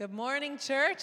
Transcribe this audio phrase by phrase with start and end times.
[0.00, 1.02] Good morning, church.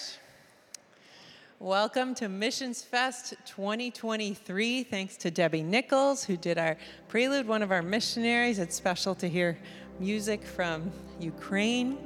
[1.59, 4.81] Welcome to Missions Fest 2023.
[4.85, 6.77] Thanks to Debbie Nichols, who did our
[7.07, 8.57] prelude, one of our missionaries.
[8.57, 9.55] It's special to hear
[9.99, 11.99] music from Ukraine.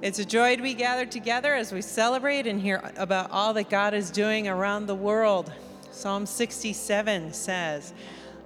[0.00, 3.68] It's a joy to be gathered together as we celebrate and hear about all that
[3.68, 5.52] God is doing around the world.
[5.90, 7.92] Psalm 67 says,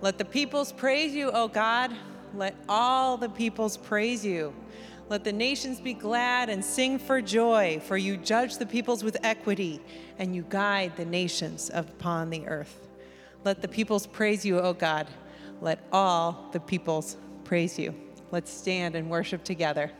[0.00, 1.92] Let the peoples praise you, O God.
[2.34, 4.52] Let all the peoples praise you.
[5.10, 9.16] Let the nations be glad and sing for joy, for you judge the peoples with
[9.24, 9.80] equity
[10.20, 12.86] and you guide the nations upon the earth.
[13.42, 15.08] Let the peoples praise you, O God.
[15.60, 17.92] Let all the peoples praise you.
[18.30, 19.90] Let's stand and worship together.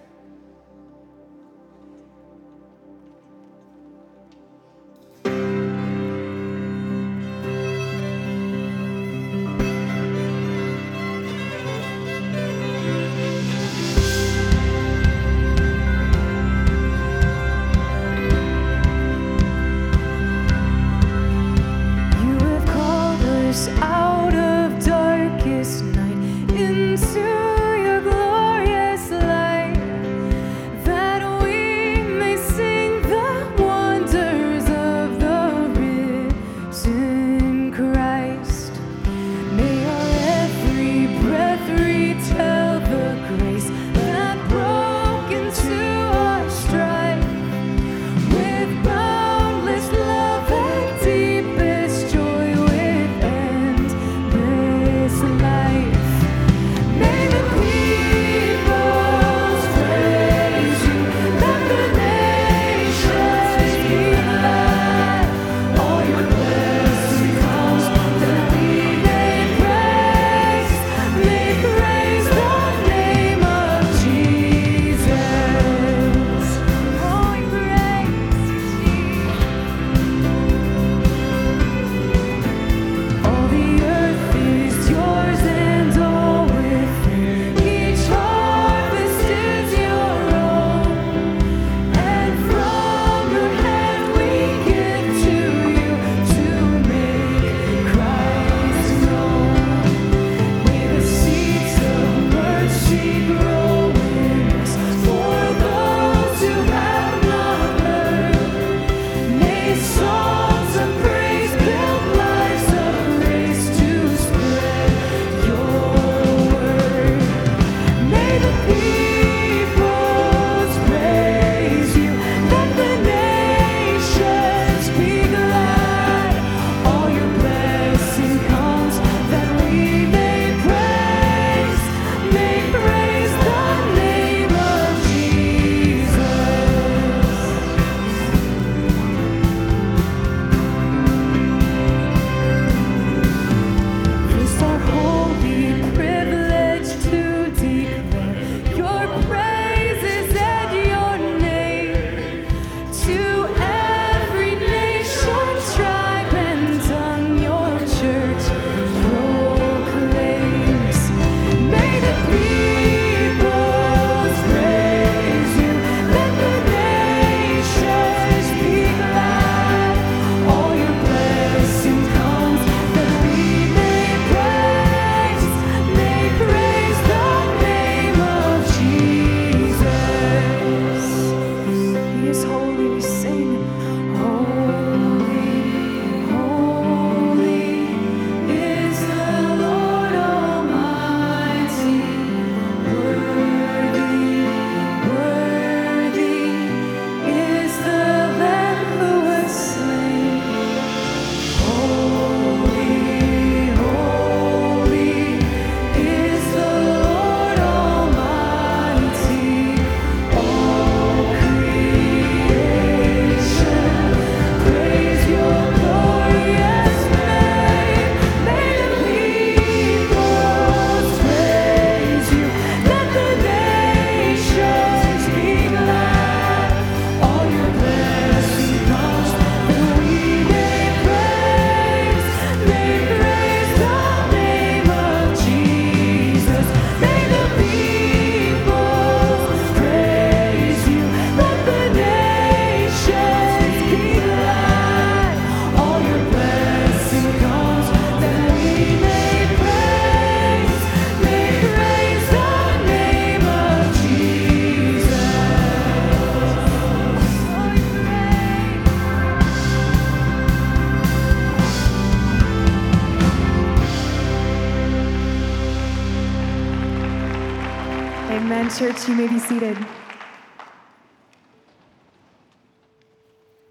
[269.50, 269.76] Seated.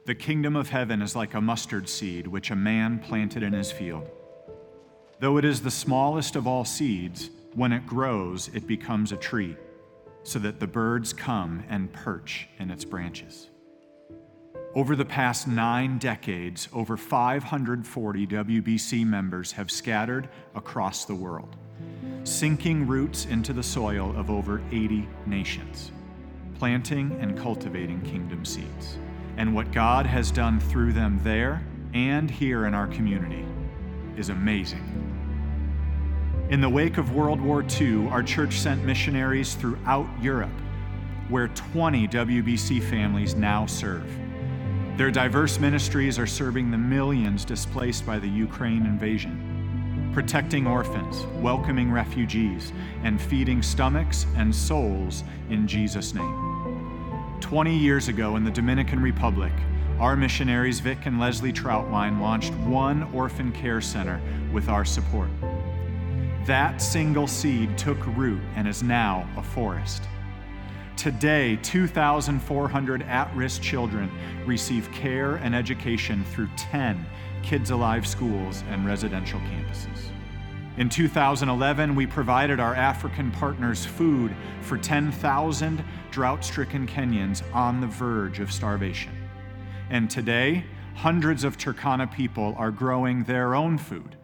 [0.06, 3.72] The kingdom of heaven is like a mustard seed which a man planted in his
[3.72, 4.10] field.
[5.22, 9.56] Though it is the smallest of all seeds, when it grows, it becomes a tree,
[10.24, 13.48] so that the birds come and perch in its branches.
[14.76, 21.56] Over the past nine decades, over 540 WBC members have scattered across the world
[22.24, 25.92] sinking roots into the soil of over 80 nations,
[26.58, 28.98] planting and cultivating kingdom seeds.
[29.38, 31.64] And what God has done through them there
[31.94, 33.46] and here in our community
[34.18, 34.84] is amazing.
[36.50, 40.50] In the wake of World War II, our church sent missionaries throughout Europe,
[41.30, 44.10] where 20 WBC families now serve.
[44.98, 49.49] Their diverse ministries are serving the millions displaced by the Ukraine invasion
[50.14, 52.74] protecting orphans, welcoming refugees,
[53.04, 57.38] and feeding stomachs and souls in Jesus' name.
[57.42, 59.54] 20 years ago in the Dominican Republic,
[60.00, 64.22] our missionaries Vic and Leslie Troutwine launched one orphan care center
[64.54, 65.30] with our support.
[66.46, 70.04] That single seed took root and is now a forest.
[71.00, 74.12] Today, 2,400 at risk children
[74.46, 77.06] receive care and education through 10
[77.42, 80.12] Kids Alive schools and residential campuses.
[80.76, 87.88] In 2011, we provided our African partners food for 10,000 drought stricken Kenyans on the
[87.88, 89.14] verge of starvation.
[89.90, 90.66] And today,
[90.96, 94.18] hundreds of Turkana people are growing their own food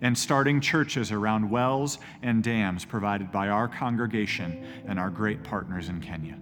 [0.00, 5.88] and starting churches around wells and dams provided by our congregation and our great partners
[5.88, 6.38] in Kenya.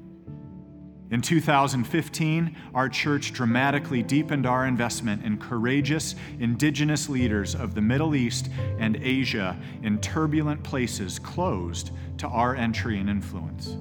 [1.10, 8.16] In 2015, our church dramatically deepened our investment in courageous indigenous leaders of the Middle
[8.16, 13.76] East and Asia in turbulent places closed to our entry and influence.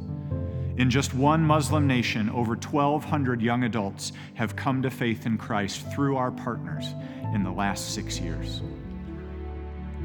[0.77, 5.85] In just one Muslim nation, over 1,200 young adults have come to faith in Christ
[5.93, 6.93] through our partners
[7.33, 8.61] in the last six years.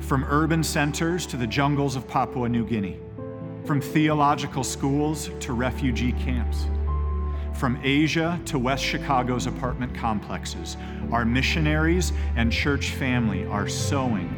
[0.01, 2.99] From urban centers to the jungles of Papua New Guinea,
[3.65, 6.67] from theological schools to refugee camps
[7.59, 10.77] from Asia to West Chicago's apartment complexes,
[11.11, 14.31] our missionaries and church family are sowing,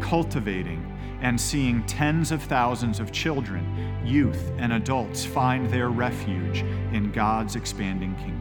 [0.00, 0.82] cultivating,
[1.20, 6.62] and seeing tens of thousands of children, youth, and adults find their refuge
[6.94, 8.37] in God's expanding kingdom.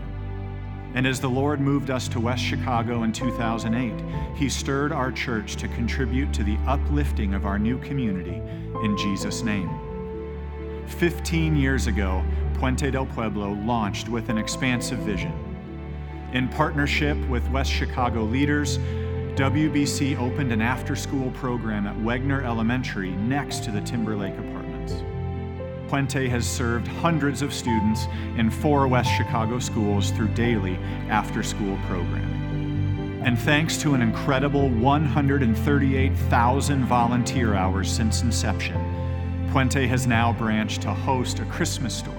[0.98, 3.94] And as the Lord moved us to West Chicago in 2008,
[4.36, 8.42] He stirred our church to contribute to the uplifting of our new community
[8.84, 9.70] in Jesus' name.
[10.88, 12.26] 15 years ago,
[12.56, 15.32] Puente del Pueblo launched with an expansive vision.
[16.34, 18.80] In partnership with West Chicago leaders,
[19.36, 24.57] WBC opened an after school program at Wegner Elementary next to the Timberlake Apartments.
[25.88, 28.06] Puente has served hundreds of students
[28.38, 30.78] in four West Chicago schools through daily
[31.10, 33.22] after school programming.
[33.26, 38.78] And thanks to an incredible 138,000 volunteer hours since inception,
[39.52, 42.14] Puente has now branched to host a Christmas store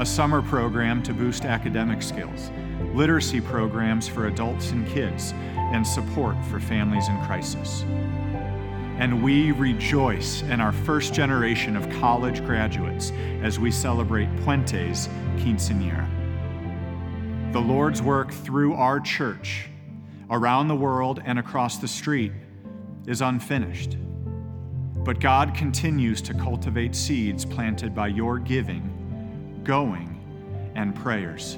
[0.00, 2.50] a summer program to boost academic skills,
[2.94, 5.34] literacy programs for adults and kids,
[5.74, 7.84] and support for families in crisis.
[9.00, 16.06] And we rejoice in our first generation of college graduates as we celebrate Puente's quinceañera.
[17.52, 19.70] The Lord's work through our church,
[20.30, 22.32] around the world and across the street,
[23.06, 23.96] is unfinished.
[24.96, 28.98] But God continues to cultivate seeds planted by your giving
[29.64, 31.56] going, and prayers,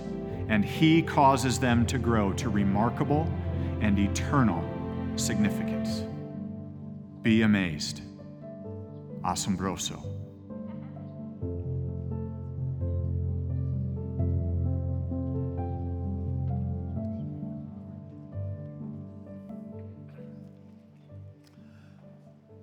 [0.48, 3.28] and He causes them to grow to remarkable
[3.80, 4.62] and eternal
[5.16, 6.04] significance.
[7.22, 8.02] Be amazed.
[9.24, 10.02] Asombroso.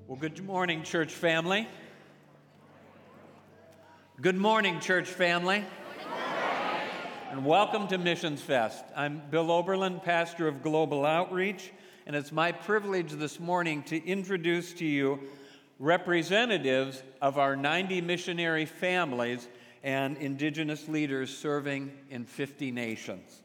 [0.07, 1.65] Well, good morning, church family.
[4.21, 5.63] Good morning, church family.
[7.31, 8.83] And welcome to Missions Fest.
[8.93, 11.71] I'm Bill Oberlin, pastor of Global Outreach,
[12.09, 15.19] and it's my privilege this morning to introduce to you
[15.77, 19.47] representatives of our 90 missionary families
[19.83, 23.43] and indigenous leaders serving in 50 nations.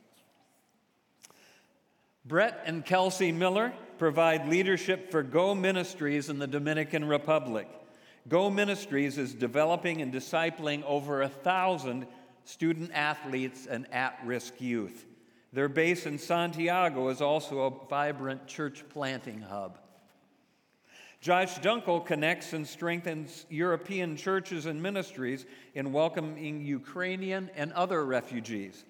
[2.24, 7.68] Brett and Kelsey Miller provide leadership for Go Ministries in the Dominican Republic.
[8.28, 12.06] Go Ministries is developing and discipling over a thousand
[12.44, 15.04] student athletes and at risk youth.
[15.54, 19.78] Their base in Santiago is also a vibrant church planting hub.
[21.20, 25.46] Josh Dunkel connects and strengthens European churches and ministries
[25.76, 28.84] in welcoming Ukrainian and other refugees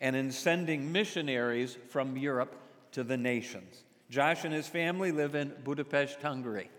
[0.00, 2.56] and in sending missionaries from Europe
[2.92, 3.84] to the nations.
[4.08, 6.70] Josh and his family live in Budapest, Hungary.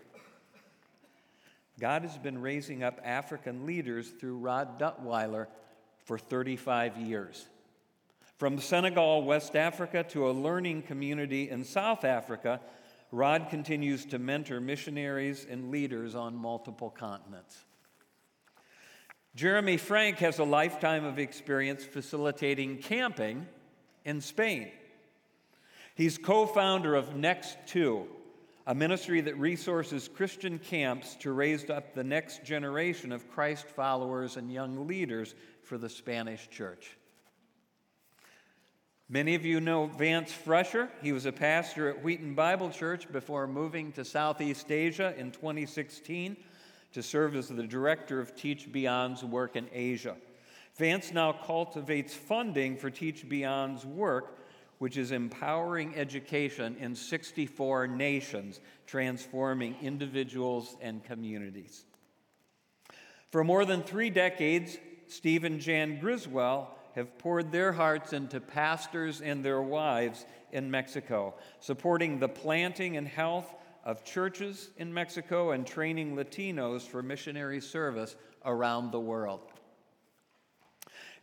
[1.78, 5.46] God has been raising up African leaders through Rod Duttweiler
[6.04, 7.46] for 35 years.
[8.38, 12.60] From Senegal, West Africa, to a learning community in South Africa,
[13.10, 17.64] Rod continues to mentor missionaries and leaders on multiple continents.
[19.34, 23.44] Jeremy Frank has a lifetime of experience facilitating camping
[24.04, 24.70] in Spain.
[25.96, 28.06] He's co founder of Next Two,
[28.68, 34.36] a ministry that resources Christian camps to raise up the next generation of Christ followers
[34.36, 36.97] and young leaders for the Spanish church.
[39.10, 40.90] Many of you know Vance Fresher.
[41.00, 46.36] He was a pastor at Wheaton Bible Church before moving to Southeast Asia in 2016
[46.92, 50.14] to serve as the director of TeachBeyond's work in Asia.
[50.76, 54.40] Vance now cultivates funding for TeachBeyond's work,
[54.76, 61.86] which is empowering education in 64 nations, transforming individuals and communities.
[63.30, 69.20] For more than three decades, Steve and Jan Griswell have poured their hearts into pastors
[69.20, 75.66] and their wives in Mexico, supporting the planting and health of churches in Mexico and
[75.66, 79.40] training Latinos for missionary service around the world.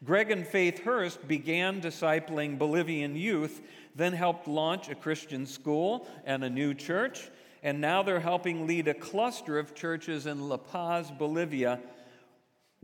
[0.04, 3.62] Greg and Faith Hurst began discipling Bolivian youth,
[3.96, 7.30] then helped launch a Christian school and a new church,
[7.64, 11.80] and now they're helping lead a cluster of churches in La Paz, Bolivia,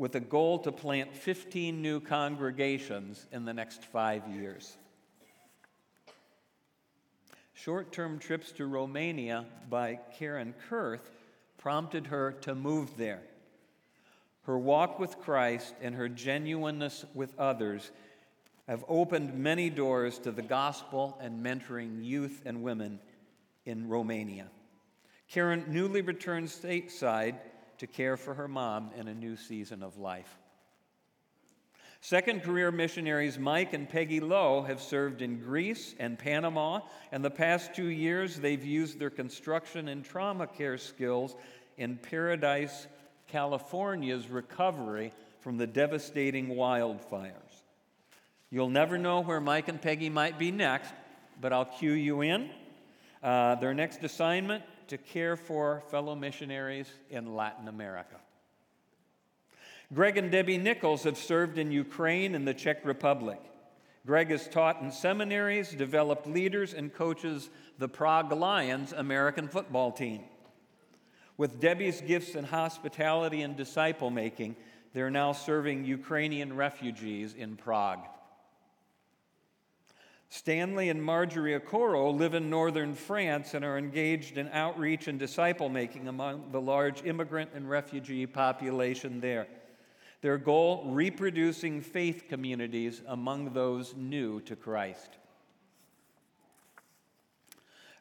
[0.01, 4.75] with a goal to plant 15 new congregations in the next five years.
[7.53, 11.07] Short term trips to Romania by Karen Kurth
[11.59, 13.21] prompted her to move there.
[14.47, 17.91] Her walk with Christ and her genuineness with others
[18.67, 22.99] have opened many doors to the gospel and mentoring youth and women
[23.67, 24.47] in Romania.
[25.29, 27.35] Karen newly returned stateside
[27.81, 30.37] to care for her mom in a new season of life.
[31.99, 37.31] Second career missionaries Mike and Peggy Lowe have served in Greece and Panama, and the
[37.31, 41.35] past two years they've used their construction and trauma care skills
[41.75, 42.85] in Paradise,
[43.27, 47.63] California's recovery from the devastating wildfires.
[48.51, 50.93] You'll never know where Mike and Peggy might be next,
[51.41, 52.51] but I'll cue you in.
[53.23, 58.17] Uh, their next assignment to care for fellow missionaries in Latin America.
[59.93, 63.39] Greg and Debbie Nichols have served in Ukraine and the Czech Republic.
[64.05, 70.25] Greg has taught in seminaries, developed leaders, and coaches the Prague Lions American football team.
[71.37, 74.57] With Debbie's gifts in hospitality and disciple making,
[74.93, 78.05] they're now serving Ukrainian refugees in Prague.
[80.33, 85.67] Stanley and Marjorie Okoro live in northern France and are engaged in outreach and disciple
[85.67, 89.45] making among the large immigrant and refugee population there.
[90.21, 95.17] Their goal reproducing faith communities among those new to Christ.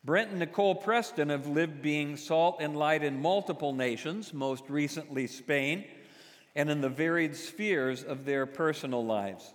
[0.05, 5.27] Brent and Nicole Preston have lived being salt and light in multiple nations, most recently
[5.27, 5.85] Spain,
[6.55, 9.53] and in the varied spheres of their personal lives.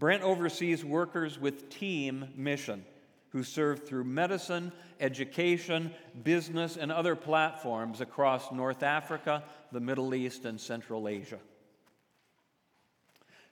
[0.00, 2.86] Brent oversees workers with team mission
[3.32, 5.92] who serve through medicine, education,
[6.24, 11.38] business, and other platforms across North Africa, the Middle East, and Central Asia.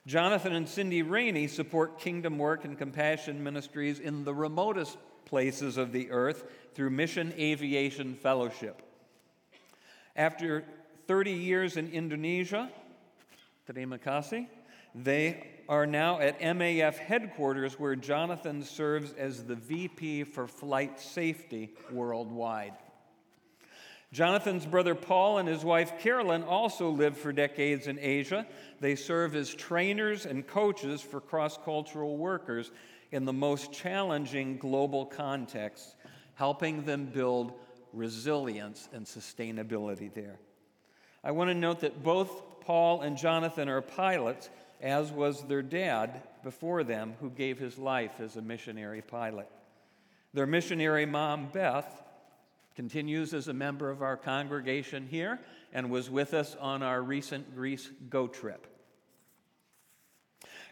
[0.06, 5.92] Jonathan and Cindy Rainey support kingdom work and compassion ministries in the remotest places of
[5.92, 8.80] the earth through Mission Aviation Fellowship.
[10.16, 10.64] After
[11.06, 12.70] 30 years in Indonesia,
[13.66, 14.46] terima kasih,
[14.94, 21.70] they are now at MAF headquarters, where Jonathan serves as the VP for Flight Safety
[21.90, 22.72] worldwide.
[24.10, 28.46] Jonathan's brother Paul and his wife Carolyn also lived for decades in Asia.
[28.80, 32.70] They serve as trainers and coaches for cross cultural workers
[33.12, 35.94] in the most challenging global contexts,
[36.34, 37.52] helping them build
[37.92, 40.38] resilience and sustainability there.
[41.22, 44.48] I want to note that both Paul and Jonathan are pilots
[44.80, 49.50] as was their dad before them, who gave his life as a missionary pilot.
[50.34, 52.02] Their missionary mom, Beth,
[52.76, 55.40] continues as a member of our congregation here
[55.72, 58.66] and was with us on our recent Greece Go trip.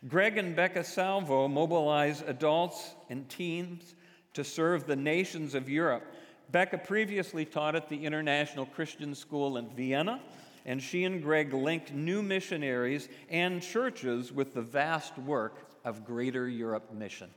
[0.07, 3.95] Greg and Becca Salvo mobilize adults and teens
[4.35, 6.05] to serve the nations of Europe
[6.51, 10.21] Becca previously taught at the International Christian School in Vienna,
[10.67, 16.49] and she and Greg linked new missionaries and churches with the vast work of Greater
[16.49, 17.31] Europe Mission.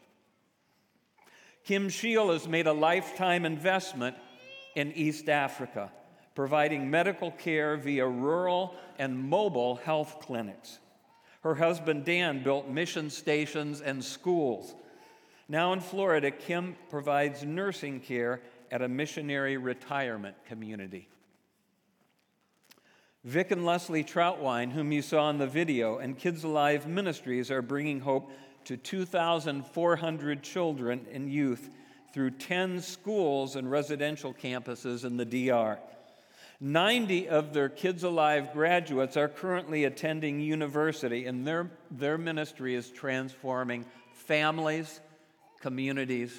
[1.64, 4.18] Kim Scheel has made a lifetime investment
[4.76, 5.92] in East Africa,
[6.34, 10.80] providing medical care via rural and mobile health clinics.
[11.42, 14.74] Her husband Dan built mission stations and schools.
[15.48, 21.08] Now in Florida, Kim provides nursing care at a missionary retirement community.
[23.26, 27.62] Vic and Leslie Troutwine, whom you saw in the video, and Kids Alive Ministries are
[27.62, 28.32] bringing hope
[28.64, 31.70] to 2,400 children and youth
[32.14, 35.80] through 10 schools and residential campuses in the DR.
[36.62, 42.90] 90 of their Kids Alive graduates are currently attending university, and their, their ministry is
[42.90, 45.02] transforming families,
[45.60, 46.34] communities,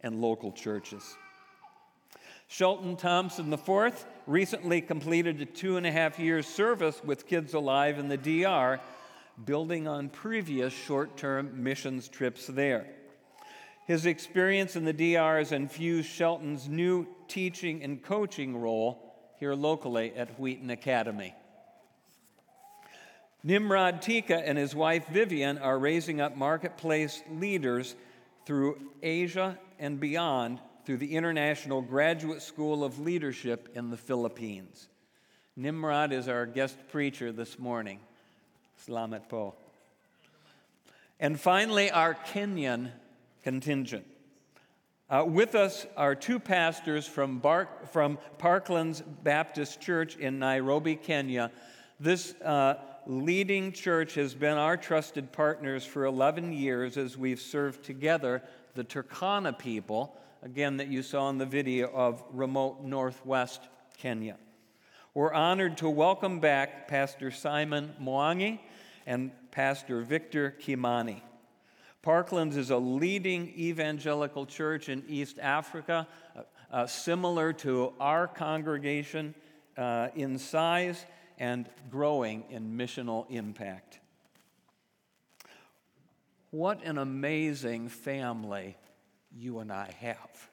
[0.00, 1.16] and local churches.
[2.50, 7.98] Shelton Thompson IV recently completed a two and a half years service with Kids Alive
[7.98, 8.78] in the DR,
[9.44, 12.86] building on previous short term missions trips there.
[13.88, 20.12] His experience in the DR has infused Shelton's new teaching and coaching role here locally
[20.14, 21.34] at Wheaton Academy.
[23.42, 27.96] Nimrod Tika and his wife Vivian are raising up marketplace leaders
[28.46, 34.88] through Asia and beyond through the International Graduate School of Leadership in the Philippines.
[35.54, 38.00] Nimrod is our guest preacher this morning.
[38.88, 39.54] Slamet Po.
[41.20, 42.90] And finally, our Kenyan
[43.44, 44.04] contingent.
[45.08, 51.52] Uh, with us are two pastors from, Bar- from Parklands Baptist Church in Nairobi, Kenya.
[52.00, 52.74] This uh,
[53.06, 58.42] leading church has been our trusted partners for 11 years as we've served together
[58.74, 63.60] the Turkana people again, that you saw in the video of remote northwest
[63.98, 64.36] Kenya.
[65.12, 68.60] We're honored to welcome back Pastor Simon Mwangi
[69.06, 71.20] and Pastor Victor Kimani.
[72.02, 79.34] Parklands is a leading evangelical church in East Africa, uh, uh, similar to our congregation
[79.76, 81.04] uh, in size
[81.38, 83.98] and growing in missional impact.
[86.50, 88.76] What an amazing family
[89.36, 90.50] you and I have.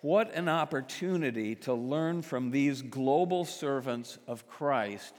[0.00, 5.14] What an opportunity to learn from these global servants of Christ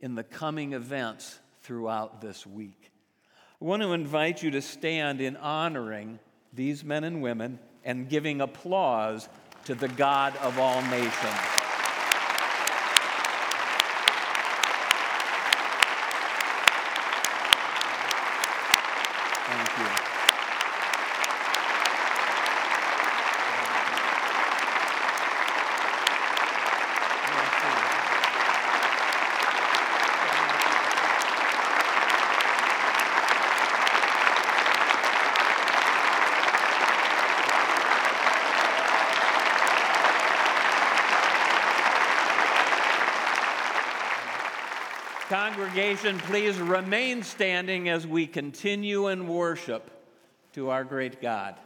[0.00, 2.90] in the coming events throughout this week.
[3.60, 6.18] I want to invite you to stand in honoring
[6.52, 9.28] these men and women and giving applause
[9.66, 11.59] to the God of all nations.
[45.50, 49.90] Congregation, please remain standing as we continue in worship
[50.52, 51.56] to our great God.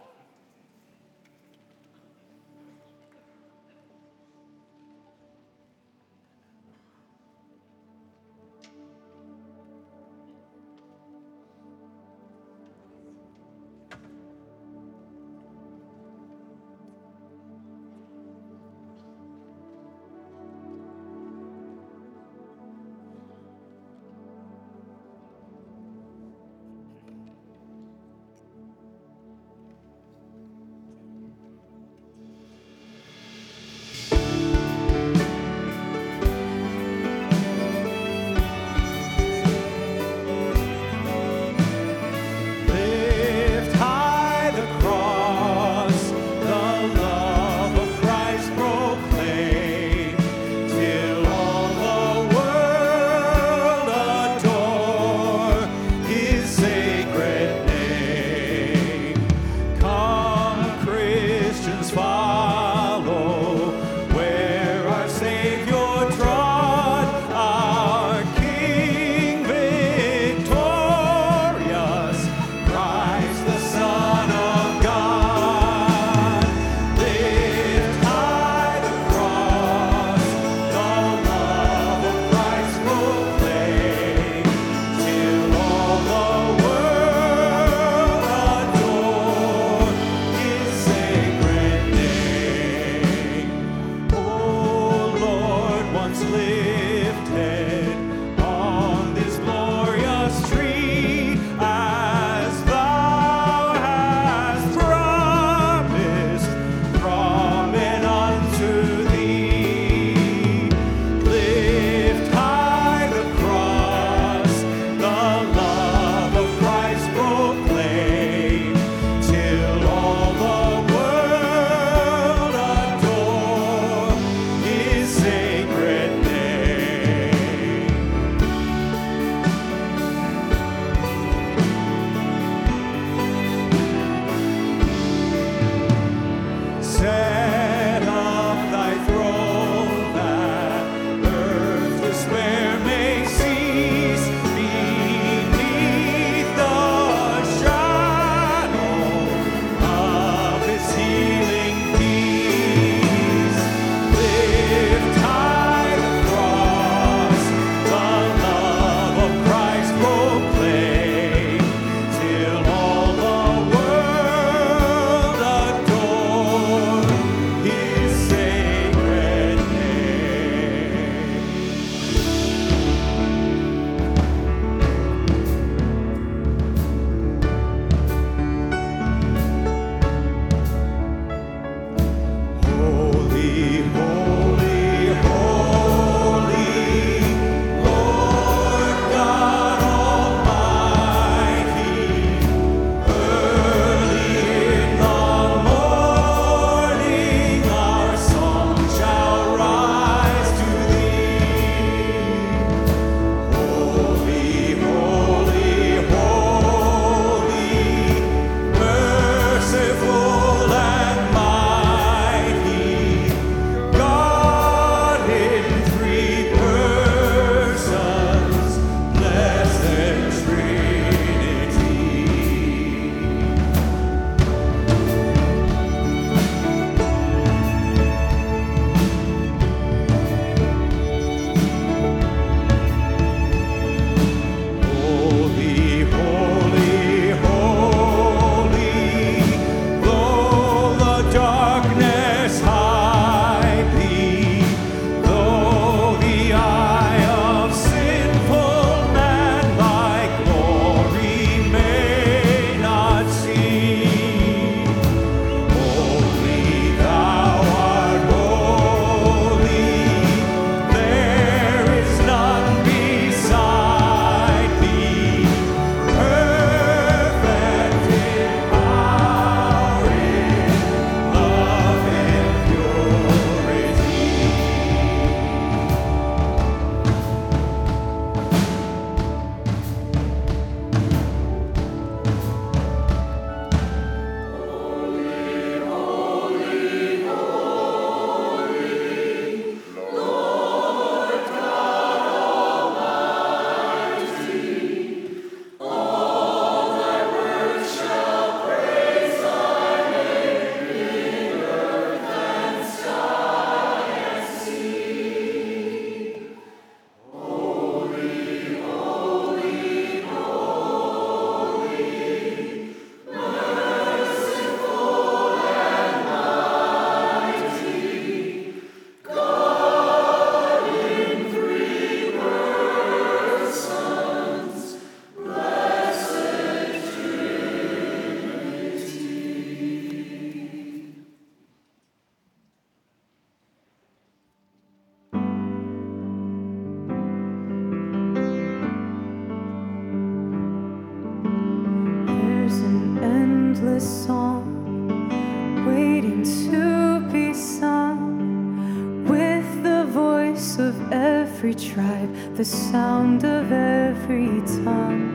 [352.64, 354.48] the sound of every
[354.85, 355.35] tongue.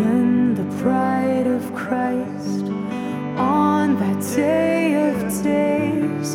[0.00, 2.64] When the pride of Christ
[3.38, 6.34] on that day of days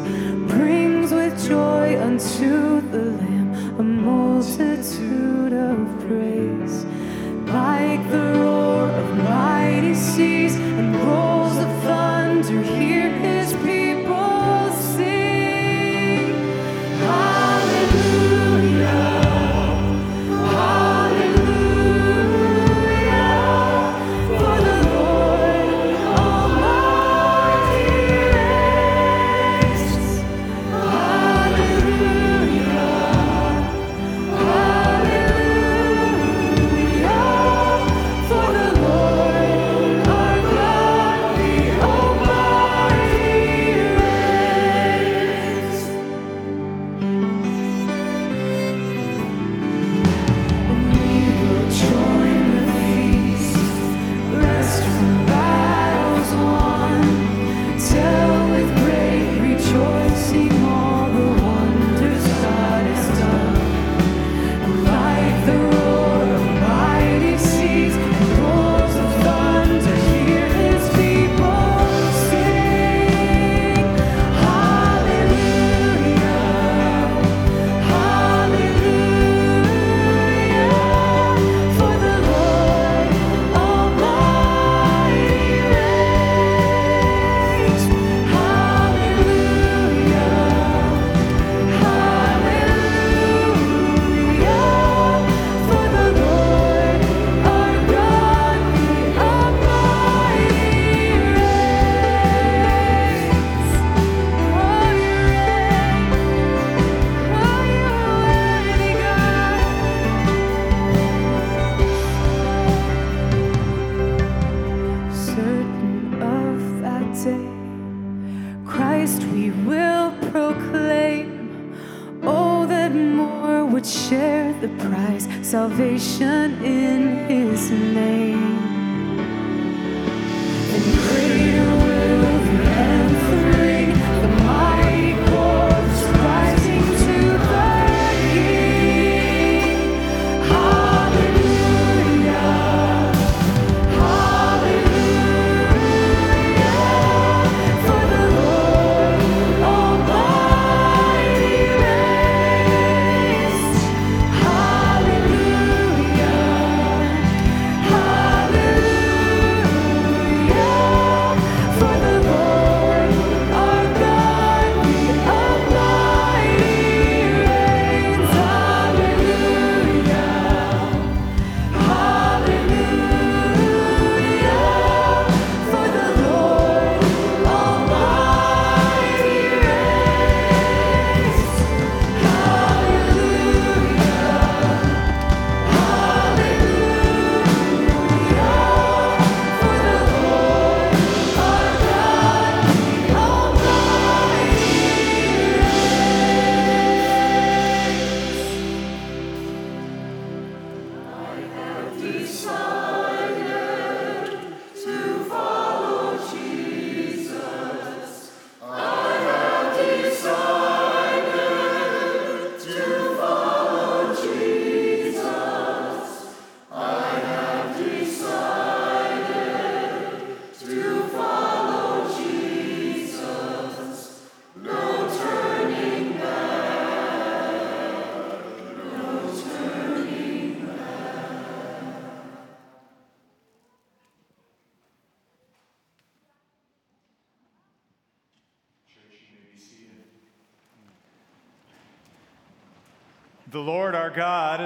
[0.53, 2.78] brings with joy unto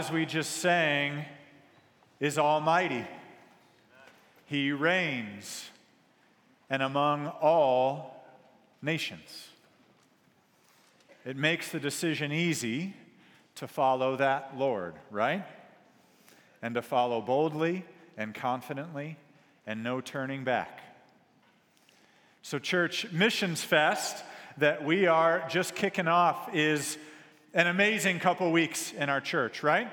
[0.04, 1.24] as we just sang,
[2.20, 3.06] is almighty.
[4.48, 5.70] He reigns
[6.70, 8.26] and among all
[8.82, 9.48] nations.
[11.26, 12.94] It makes the decision easy
[13.56, 15.46] to follow that Lord, right?
[16.62, 17.86] And to follow boldly
[18.18, 19.16] and confidently
[19.66, 20.82] and no turning back.
[22.42, 24.22] So, church missions fest
[24.58, 26.98] that we are just kicking off is
[27.54, 29.88] an amazing couple weeks in our church, right?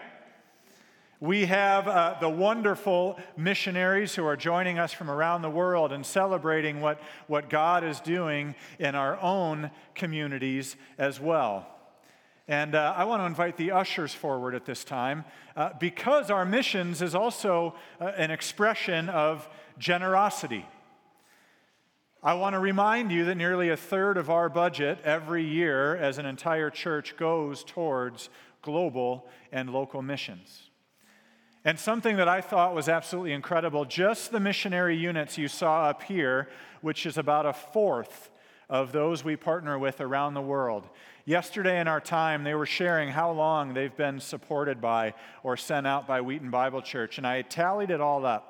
[1.20, 6.07] We have uh, the wonderful missionaries who are joining us from around the world and
[6.07, 11.66] celebrating what, what God is doing in our own communities as well.
[12.49, 16.46] And uh, I want to invite the ushers forward at this time uh, because our
[16.46, 19.46] missions is also uh, an expression of
[19.79, 20.64] generosity.
[22.22, 26.18] I want to remind you that nearly a third of our budget every year as
[26.18, 28.28] an entire church goes towards
[28.61, 30.68] global and local missions.
[31.64, 36.02] And something that I thought was absolutely incredible just the missionary units you saw up
[36.02, 36.50] here,
[36.83, 38.30] which is about a fourth
[38.68, 40.90] of those we partner with around the world.
[41.24, 45.87] Yesterday in our time, they were sharing how long they've been supported by or sent
[45.87, 48.49] out by Wheaton Bible Church, and I tallied it all up.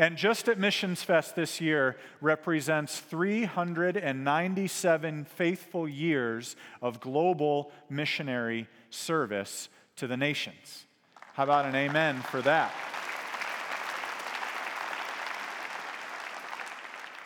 [0.00, 9.68] And just at Missions Fest this year represents 397 faithful years of global missionary service
[9.96, 10.86] to the nations.
[11.34, 12.72] How about an amen for that?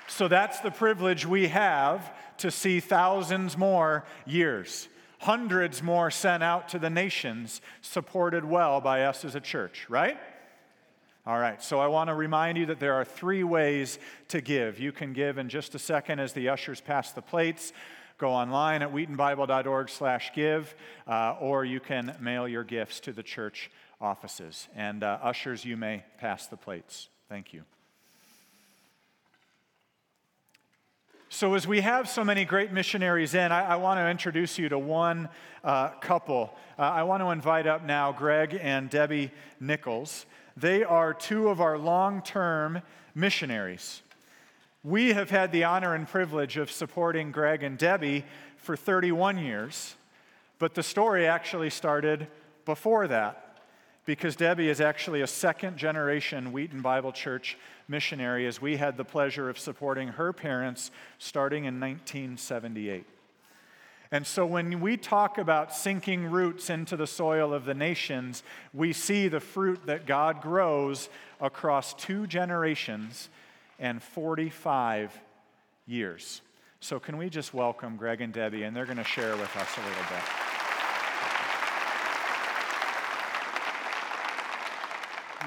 [0.08, 4.88] So that's the privilege we have to see thousands more years,
[5.20, 10.18] hundreds more sent out to the nations, supported well by us as a church, right?
[11.26, 14.78] All right, so I want to remind you that there are three ways to give.
[14.78, 17.72] You can give in just a second as the ushers pass the plates.
[18.18, 20.74] Go online at wheatonbible.org slash give,
[21.06, 23.70] uh, or you can mail your gifts to the church
[24.02, 24.68] offices.
[24.76, 27.08] And uh, ushers, you may pass the plates.
[27.30, 27.62] Thank you.
[31.30, 34.68] So, as we have so many great missionaries in, I, I want to introduce you
[34.68, 35.30] to one
[35.64, 36.54] uh, couple.
[36.78, 40.26] Uh, I want to invite up now Greg and Debbie Nichols.
[40.56, 42.82] They are two of our long term
[43.14, 44.02] missionaries.
[44.82, 48.24] We have had the honor and privilege of supporting Greg and Debbie
[48.56, 49.96] for 31 years,
[50.58, 52.28] but the story actually started
[52.64, 53.58] before that
[54.04, 57.56] because Debbie is actually a second generation Wheaton Bible Church
[57.88, 63.06] missionary, as we had the pleasure of supporting her parents starting in 1978.
[64.10, 68.42] And so when we talk about sinking roots into the soil of the nations,
[68.72, 71.08] we see the fruit that God grows
[71.40, 73.28] across two generations
[73.78, 75.18] and 45
[75.86, 76.42] years.
[76.80, 79.68] So, can we just welcome Greg and Debbie, and they're going to share with us
[79.78, 80.22] a little bit.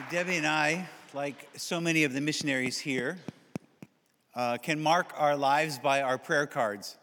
[0.10, 3.18] Debbie and I, like so many of the missionaries here,
[4.36, 6.98] uh, can mark our lives by our prayer cards.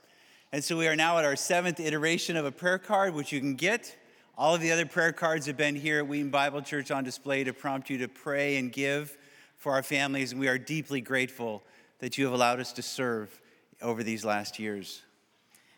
[0.55, 3.41] And so we are now at our seventh iteration of a prayer card, which you
[3.41, 3.97] can get.
[4.39, 7.43] All of the other prayer cards have been here at Wheaton Bible Church on display
[7.43, 9.19] to prompt you to pray and give
[9.57, 10.31] for our families.
[10.31, 11.65] And we are deeply grateful
[11.99, 13.37] that you have allowed us to serve
[13.83, 15.03] over these last years.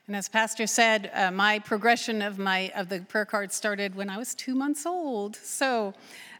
[0.09, 4.11] And as Pastor said, uh, my progression of my of the prayer card started when
[4.11, 5.37] I was two months old.
[5.37, 5.95] So,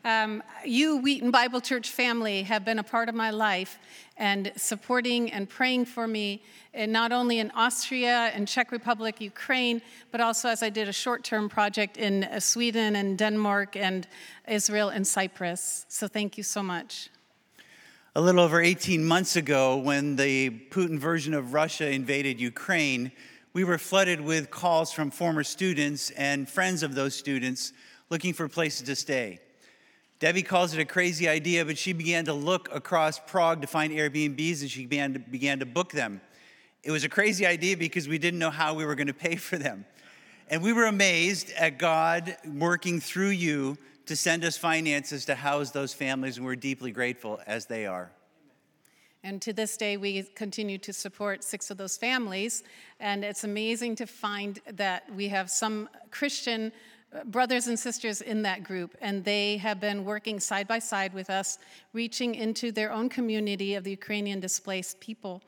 [0.07, 3.79] um, you, Wheaton Bible Church family, have been a part of my life
[4.17, 6.43] and supporting and praying for me,
[6.73, 9.83] and not only in Austria and Czech Republic, Ukraine,
[10.13, 14.07] but also as I did a short-term project in uh, Sweden and Denmark and
[14.49, 15.85] Israel and Cyprus.
[15.89, 17.11] So, thank you so much.
[18.15, 23.13] A little over 18 months ago, when the Putin version of Russia invaded Ukraine
[23.57, 27.73] we were flooded with calls from former students and friends of those students
[28.11, 29.39] looking for places to stay.
[30.19, 33.93] Debbie calls it a crazy idea, but she began to look across Prague to find
[33.93, 36.23] Airbnbs and she began to, began to book them.
[36.83, 39.37] It was a crazy idea because we didn't know how we were going to pay
[39.37, 39.85] for them.
[40.49, 45.73] And we were amazed at God working through you to send us finances to house
[45.73, 48.13] those families, and we're deeply grateful as they are.
[49.25, 52.63] And to this day, we continue to support six of those families.
[53.01, 56.71] And it's amazing to find that we have some Christian
[57.25, 61.31] brothers and sisters in that group, and they have been working side by side with
[61.31, 61.59] us,
[61.93, 65.43] reaching into their own community of the Ukrainian displaced people.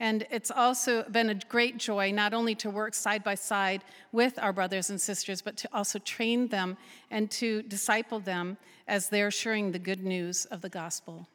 [0.00, 4.38] And it's also been a great joy not only to work side by side with
[4.38, 6.76] our brothers and sisters, but to also train them
[7.10, 8.56] and to disciple them
[8.88, 11.28] as they're sharing the good news of the gospel.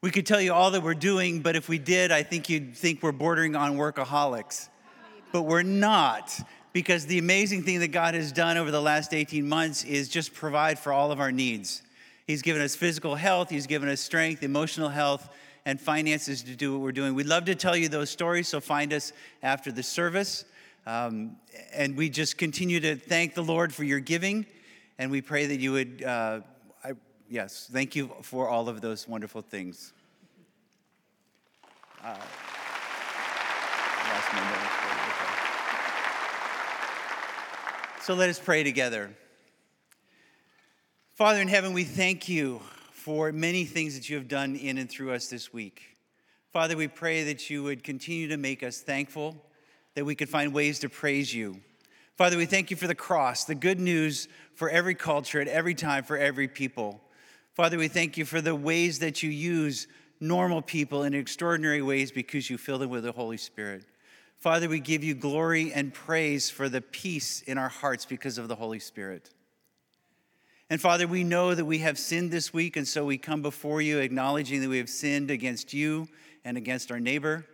[0.00, 2.76] We could tell you all that we're doing, but if we did, I think you'd
[2.76, 4.68] think we're bordering on workaholics.
[5.32, 6.32] But we're not,
[6.78, 10.32] because the amazing thing that God has done over the last 18 months is just
[10.32, 11.82] provide for all of our needs.
[12.24, 15.28] He's given us physical health, He's given us strength, emotional health,
[15.64, 17.16] and finances to do what we're doing.
[17.16, 19.12] We'd love to tell you those stories, so find us
[19.42, 20.44] after the service.
[20.86, 21.38] Um,
[21.72, 24.46] and we just continue to thank the Lord for your giving,
[25.00, 26.04] and we pray that you would.
[26.04, 26.42] Uh,
[27.28, 29.92] yes, thank you for all of those wonderful things.
[32.04, 32.14] Uh,
[38.08, 39.10] so let us pray together.
[41.12, 44.88] Father in heaven, we thank you for many things that you have done in and
[44.88, 45.82] through us this week.
[46.50, 49.36] Father, we pray that you would continue to make us thankful,
[49.92, 51.60] that we could find ways to praise you.
[52.16, 55.74] Father, we thank you for the cross, the good news for every culture at every
[55.74, 57.02] time, for every people.
[57.52, 59.86] Father, we thank you for the ways that you use
[60.18, 63.84] normal people in extraordinary ways because you fill them with the Holy Spirit.
[64.38, 68.46] Father, we give you glory and praise for the peace in our hearts because of
[68.46, 69.30] the Holy Spirit.
[70.70, 73.82] And Father, we know that we have sinned this week, and so we come before
[73.82, 76.08] you acknowledging that we have sinned against you
[76.44, 77.46] and against our neighbor.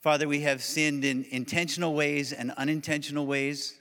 [0.00, 3.74] Father, we have sinned in intentional ways and unintentional ways,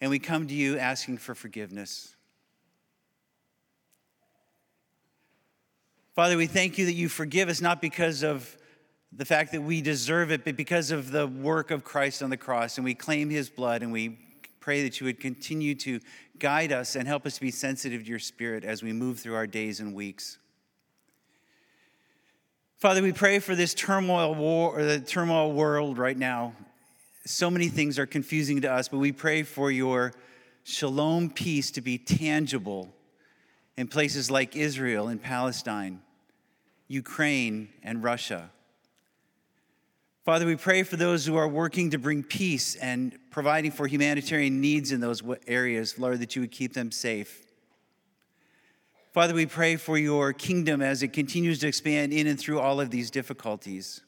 [0.00, 2.16] and we come to you asking for forgiveness.
[6.14, 8.56] Father, we thank you that you forgive us not because of
[9.16, 12.36] the fact that we deserve it, but because of the work of Christ on the
[12.36, 14.18] cross, and we claim his blood and we
[14.60, 16.00] pray that you would continue to
[16.38, 19.34] guide us and help us to be sensitive to your spirit as we move through
[19.34, 20.38] our days and weeks.
[22.76, 26.52] Father, we pray for this turmoil war or the turmoil world right now.
[27.24, 30.12] So many things are confusing to us, but we pray for your
[30.62, 32.92] shalom peace to be tangible
[33.78, 36.02] in places like Israel and Palestine,
[36.86, 38.50] Ukraine and Russia.
[40.26, 44.60] Father, we pray for those who are working to bring peace and providing for humanitarian
[44.60, 47.46] needs in those areas, Lord, that you would keep them safe.
[49.12, 52.80] Father, we pray for your kingdom as it continues to expand in and through all
[52.80, 54.00] of these difficulties.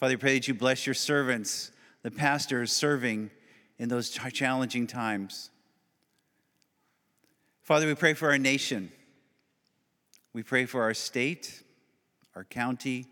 [0.00, 1.72] Father, we pray that you bless your servants,
[2.02, 3.30] the pastors serving
[3.78, 5.50] in those challenging times.
[7.60, 8.90] Father, we pray for our nation.
[10.32, 11.62] We pray for our state,
[12.34, 13.08] our county,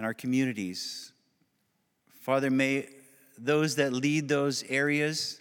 [0.00, 1.12] and our communities.
[2.22, 2.88] Father, may
[3.36, 5.38] those that lead those areas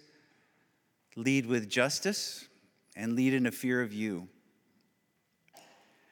[1.16, 2.45] lead with justice
[2.93, 4.28] and lead in a fear of you.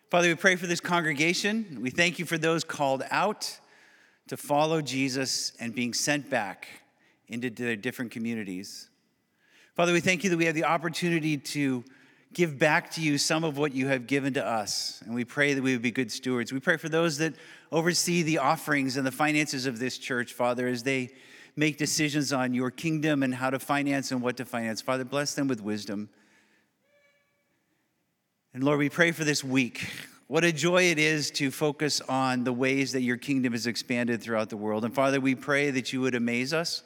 [0.10, 1.80] Father, we pray for this congregation.
[1.82, 3.60] We thank you for those called out
[4.30, 6.70] to follow Jesus and being sent back
[7.28, 8.90] into their different communities.
[9.76, 11.84] Father, we thank you that we have the opportunity to
[12.34, 15.02] give back to you some of what you have given to us.
[15.06, 16.52] And we pray that we would be good stewards.
[16.52, 17.34] We pray for those that
[17.72, 21.10] oversee the offerings and the finances of this church, Father, as they
[21.56, 24.82] make decisions on your kingdom and how to finance and what to finance.
[24.82, 26.10] Father, bless them with wisdom.
[28.54, 29.88] And Lord, we pray for this week.
[30.28, 34.22] What a joy it is to focus on the ways that your kingdom is expanded
[34.22, 34.84] throughout the world.
[34.84, 36.84] And Father, we pray that you would amaze us,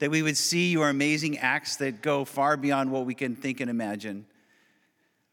[0.00, 3.60] that we would see your amazing acts that go far beyond what we can think
[3.60, 4.26] and imagine.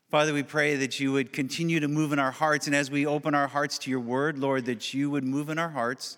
[0.10, 2.66] Father, we pray that you would continue to move in our hearts.
[2.66, 5.60] And as we open our hearts to your word, Lord, that you would move in
[5.60, 6.18] our hearts.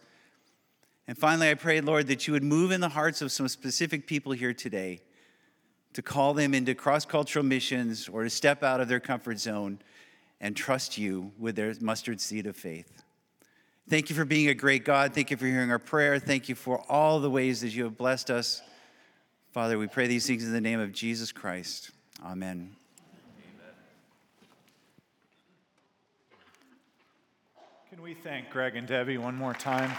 [1.08, 4.06] And finally, I pray, Lord, that you would move in the hearts of some specific
[4.06, 5.02] people here today
[5.94, 9.80] to call them into cross cultural missions or to step out of their comfort zone
[10.40, 13.02] and trust you with their mustard seed of faith.
[13.90, 15.16] Thank you for being a great God.
[15.16, 16.20] Thank you for hearing our prayer.
[16.20, 18.62] Thank you for all the ways that you have blessed us.
[19.52, 21.90] Father, we pray these things in the name of Jesus Christ.
[22.24, 22.79] Amen.
[28.00, 29.92] Can we thank Greg and Debbie one more time?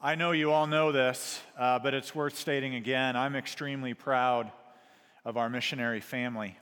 [0.00, 3.14] I know you all know this, uh, but it's worth stating again.
[3.14, 4.50] I'm extremely proud
[5.24, 6.58] of our missionary family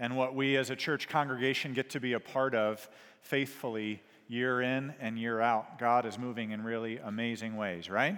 [0.00, 2.90] and what we as a church congregation get to be a part of
[3.20, 5.78] faithfully year in and year out.
[5.78, 8.16] God is moving in really amazing ways, right?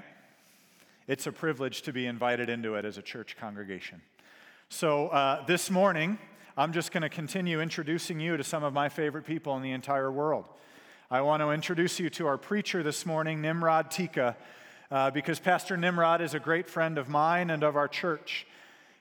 [1.08, 4.00] It's a privilege to be invited into it as a church congregation.
[4.68, 6.16] So uh, this morning,
[6.56, 9.72] I'm just going to continue introducing you to some of my favorite people in the
[9.72, 10.44] entire world.
[11.10, 14.36] I want to introduce you to our preacher this morning, Nimrod Tika,
[14.92, 18.46] uh, because Pastor Nimrod is a great friend of mine and of our church.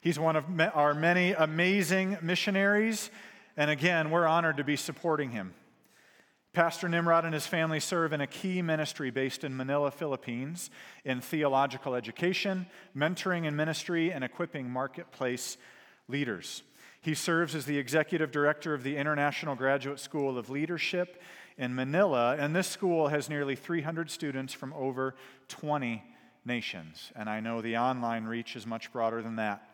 [0.01, 3.11] He's one of our many amazing missionaries,
[3.55, 5.53] and again, we're honored to be supporting him.
[6.53, 10.69] Pastor Nimrod and his family serve in a key ministry based in Manila, Philippines,
[11.05, 15.57] in theological education, mentoring and ministry, and equipping marketplace
[16.09, 16.63] leaders.
[16.99, 21.21] He serves as the executive director of the International Graduate School of Leadership
[21.57, 25.15] in Manila, and this school has nearly 300 students from over
[25.47, 26.03] 20
[26.43, 27.13] nations.
[27.15, 29.70] And I know the online reach is much broader than that.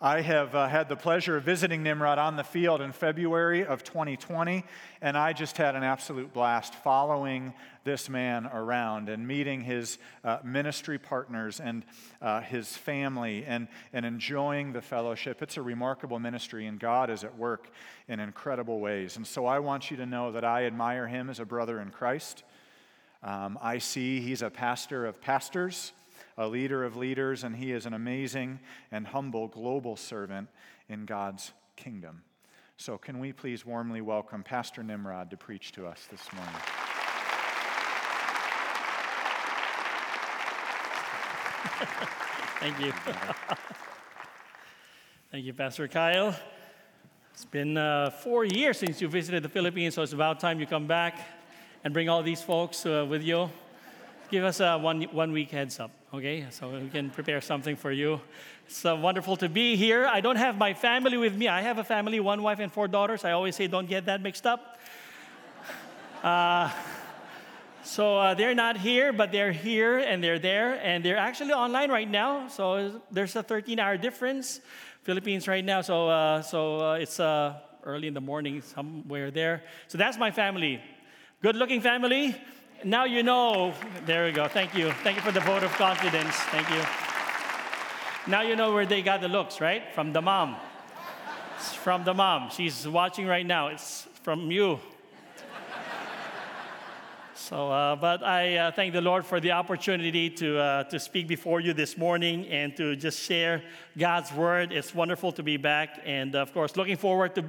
[0.00, 3.84] I have uh, had the pleasure of visiting Nimrod on the field in February of
[3.84, 4.64] 2020,
[5.00, 10.38] and I just had an absolute blast following this man around and meeting his uh,
[10.42, 11.84] ministry partners and
[12.20, 15.42] uh, his family and, and enjoying the fellowship.
[15.42, 17.70] It's a remarkable ministry, and God is at work
[18.08, 19.16] in incredible ways.
[19.16, 21.90] And so I want you to know that I admire him as a brother in
[21.90, 22.42] Christ.
[23.22, 25.92] Um, I see he's a pastor of pastors,
[26.36, 28.60] a leader of leaders, and he is an amazing
[28.90, 30.48] and humble global servant
[30.88, 32.22] in God's kingdom.
[32.76, 36.54] So, can we please warmly welcome Pastor Nimrod to preach to us this morning?
[42.60, 42.92] Thank you.
[45.30, 46.34] Thank you, Pastor Kyle.
[47.32, 50.66] It's been uh, four years since you visited the Philippines, so it's about time you
[50.66, 51.18] come back
[51.82, 53.50] and bring all these folks uh, with you.
[54.30, 56.46] Give us a one, one week heads up, okay?
[56.50, 58.20] So we can prepare something for you.
[58.66, 60.06] It's uh, wonderful to be here.
[60.06, 61.48] I don't have my family with me.
[61.48, 63.24] I have a family, one wife and four daughters.
[63.24, 64.78] I always say, don't get that mixed up.
[66.24, 66.70] Uh,
[67.82, 71.90] so uh, they're not here, but they're here and they're there, and they're actually online
[71.90, 72.48] right now.
[72.48, 74.62] So there's a 13 hour difference.
[75.02, 79.64] Philippines right now, so, uh, so uh, it's uh, early in the morning, somewhere there.
[79.88, 80.80] So that's my family.
[81.42, 82.34] Good looking family.
[82.84, 83.72] Now you know.
[84.04, 84.46] There we go.
[84.46, 84.92] Thank you.
[85.02, 86.36] Thank you for the vote of confidence.
[86.52, 86.82] Thank you.
[88.30, 89.82] Now you know where they got the looks, right?
[89.94, 90.56] From the mom.
[91.56, 92.50] It's from the mom.
[92.50, 93.68] She's watching right now.
[93.68, 94.80] It's from you.
[97.36, 101.26] So, uh, but I uh, thank the Lord for the opportunity to, uh, to speak
[101.26, 103.60] before you this morning and to just share
[103.98, 104.70] God's word.
[104.70, 106.00] It's wonderful to be back.
[106.04, 107.44] And of course, looking forward to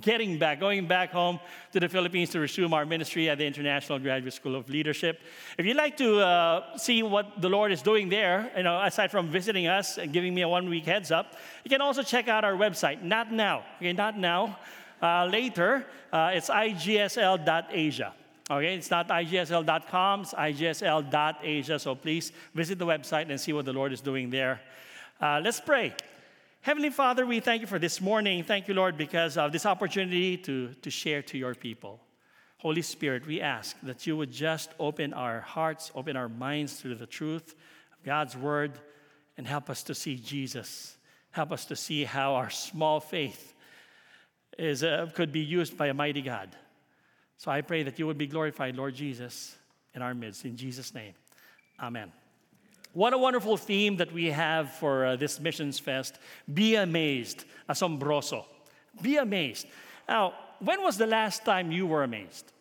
[0.00, 1.38] getting back, going back home
[1.70, 5.20] to the Philippines to resume our ministry at the International Graduate School of Leadership.
[5.56, 9.12] If you'd like to uh, see what the Lord is doing there, you know, aside
[9.12, 12.26] from visiting us and giving me a one week heads up, you can also check
[12.26, 13.02] out our website.
[13.02, 14.58] Not now, okay, not now.
[15.00, 18.14] Uh, later, uh, it's igsl.asia.
[18.52, 21.78] Okay, it's not igsl.com, it's igsl.asia.
[21.78, 24.60] So please visit the website and see what the Lord is doing there.
[25.18, 25.94] Uh, let's pray.
[26.60, 28.44] Heavenly Father, we thank you for this morning.
[28.44, 31.98] Thank you, Lord, because of this opportunity to, to share to your people.
[32.58, 36.94] Holy Spirit, we ask that you would just open our hearts, open our minds to
[36.94, 37.54] the truth
[37.94, 38.72] of God's word,
[39.38, 40.98] and help us to see Jesus.
[41.30, 43.54] Help us to see how our small faith
[44.58, 46.50] is, uh, could be used by a mighty God.
[47.42, 49.56] So I pray that you would be glorified, Lord Jesus,
[49.96, 50.44] in our midst.
[50.44, 51.12] In Jesus' name,
[51.82, 52.12] amen.
[52.92, 56.20] What a wonderful theme that we have for uh, this Missions Fest.
[56.54, 58.44] Be amazed, asombroso.
[59.02, 59.66] Be amazed.
[60.08, 62.52] Now, when was the last time you were amazed?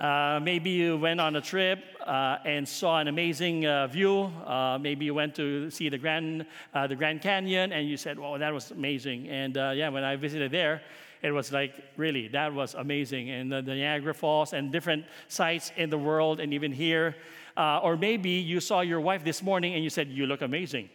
[0.00, 4.22] Uh, maybe you went on a trip uh, and saw an amazing uh, view.
[4.44, 8.18] Uh, maybe you went to see the Grand, uh, the Grand Canyon and you said,
[8.18, 10.82] "Wow, that was amazing." And uh, yeah, when I visited there,
[11.22, 13.30] it was like, really, that was amazing.
[13.30, 17.14] And the, the Niagara Falls and different sites in the world and even here.
[17.56, 20.90] Uh, or maybe you saw your wife this morning and you said, You look amazing.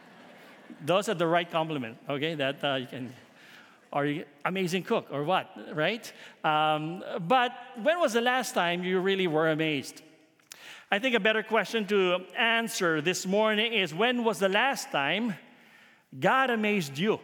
[0.84, 2.34] Those are the right compliment, okay?
[2.34, 3.12] That uh, you can,
[3.92, 6.10] are you amazing cook or what, right?
[6.42, 7.52] Um, but
[7.82, 10.00] when was the last time you really were amazed?
[10.90, 15.34] I think a better question to answer this morning is when was the last time
[16.18, 17.20] God amazed you?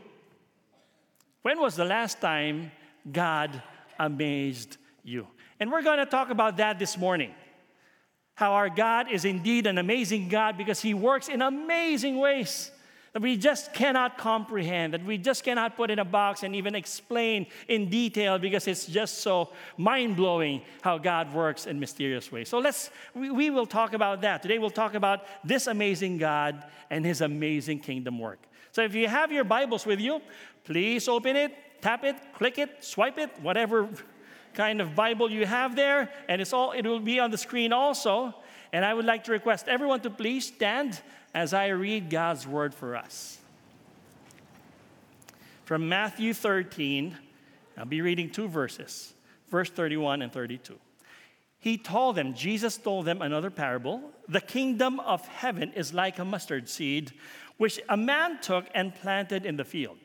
[1.47, 2.73] When was the last time
[3.13, 3.63] God
[4.01, 5.29] amazed you?
[5.61, 7.33] And we're going to talk about that this morning.
[8.35, 12.73] How our God is indeed an amazing God because He works in amazing ways
[13.13, 16.75] that we just cannot comprehend, that we just cannot put in a box and even
[16.75, 22.49] explain in detail because it's just so mind blowing how God works in mysterious ways.
[22.49, 24.43] So let's, we, we will talk about that.
[24.43, 28.41] Today we'll talk about this amazing God and His amazing kingdom work.
[28.77, 30.21] So if you have your Bibles with you,
[30.67, 33.89] please open it, tap it, click it, swipe it, whatever
[34.53, 37.73] kind of Bible you have there, and it's all it will be on the screen
[37.73, 38.35] also.
[38.73, 41.01] And I would like to request everyone to please stand
[41.33, 43.39] as I read God's word for us.
[45.65, 47.17] From Matthew 13,
[47.79, 49.15] I'll be reading two verses,
[49.49, 50.79] verse 31 and 32.
[51.59, 54.01] He told them, Jesus told them another parable.
[54.29, 57.13] The kingdom of heaven is like a mustard seed
[57.57, 59.97] which a man took and planted in the field.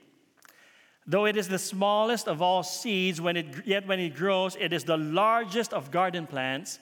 [1.08, 4.72] Though it is the smallest of all seeds, when it, yet when it grows, it
[4.72, 6.80] is the largest of garden plants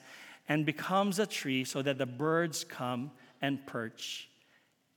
[0.48, 3.10] and becomes a tree so that the birds come
[3.40, 4.28] and perch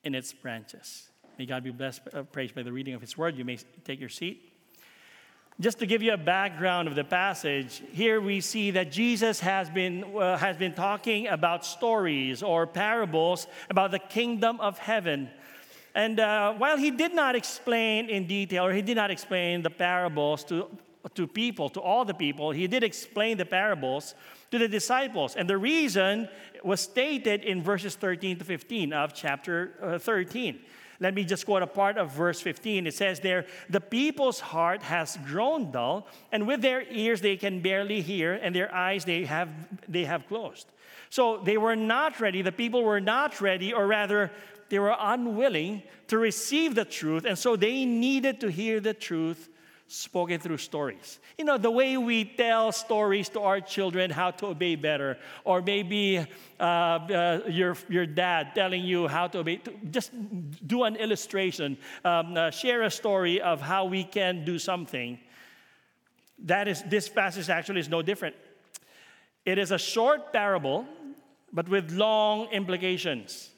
[0.04, 1.10] in its branches.
[1.38, 3.38] May God be blessed, uh, praised by the reading of His word.
[3.38, 4.54] You may take your seat.
[5.60, 9.70] Just to give you a background of the passage, here we see that Jesus has
[9.70, 15.30] been, uh, has been talking about stories or parables about the kingdom of heaven
[15.96, 19.70] and uh, while he did not explain in detail, or he did not explain the
[19.70, 20.68] parables to,
[21.14, 24.16] to people, to all the people, he did explain the parables
[24.50, 25.36] to the disciples.
[25.36, 26.30] And the reason
[26.64, 30.60] was stated in verses 13 to 15 of chapter uh, 13.
[31.00, 32.88] Let me just quote a part of verse 15.
[32.88, 37.62] It says there, The people's heart has grown dull, and with their ears they can
[37.62, 39.50] barely hear, and their eyes they have,
[39.88, 40.68] they have closed.
[41.10, 44.32] So they were not ready, the people were not ready, or rather,
[44.74, 49.48] they were unwilling to receive the truth, and so they needed to hear the truth
[49.86, 51.20] spoken through stories.
[51.38, 55.62] You know, the way we tell stories to our children how to obey better, or
[55.62, 56.26] maybe
[56.60, 59.62] uh, uh, your, your dad telling you how to obey,
[59.92, 60.10] just
[60.66, 65.20] do an illustration, um, uh, share a story of how we can do something.
[66.40, 68.36] That is, this passage actually is no different.
[69.46, 70.88] It is a short parable,
[71.52, 73.52] but with long implications.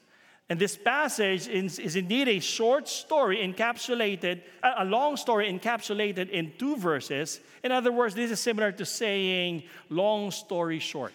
[0.47, 6.53] And this passage is, is, indeed a short story encapsulated, a long story encapsulated in
[6.59, 7.39] two verses.
[7.63, 11.13] In other words, this is similar to saying long story short.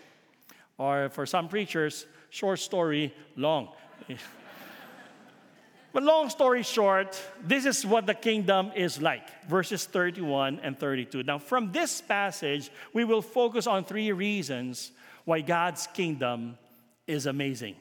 [0.78, 3.68] Or for some preachers, short story long.
[5.92, 9.46] but long story short, this is what the kingdom is like.
[9.48, 11.22] Verses 31 and 32.
[11.22, 14.90] Now, from this passage, we will focus on three reasons
[15.24, 16.58] why God's kingdom
[17.06, 17.76] is amazing.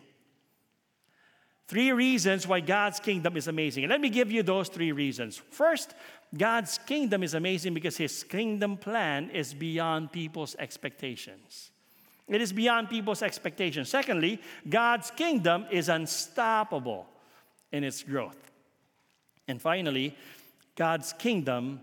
[1.69, 3.83] Three reasons why God's kingdom is amazing.
[3.83, 5.37] And let me give you those three reasons.
[5.51, 5.93] First,
[6.35, 11.69] God's kingdom is amazing because his kingdom plan is beyond people's expectations.
[12.27, 13.87] It is beyond people's expectations.
[13.87, 17.05] Secondly, God's kingdom is unstoppable
[17.71, 18.49] in its growth.
[19.47, 20.17] And finally,
[20.75, 21.81] God's kingdom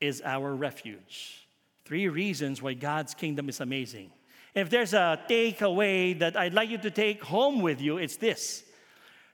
[0.00, 1.46] is our refuge.
[1.84, 4.10] Three reasons why God's kingdom is amazing.
[4.54, 8.62] If there's a takeaway that I'd like you to take home with you, it's this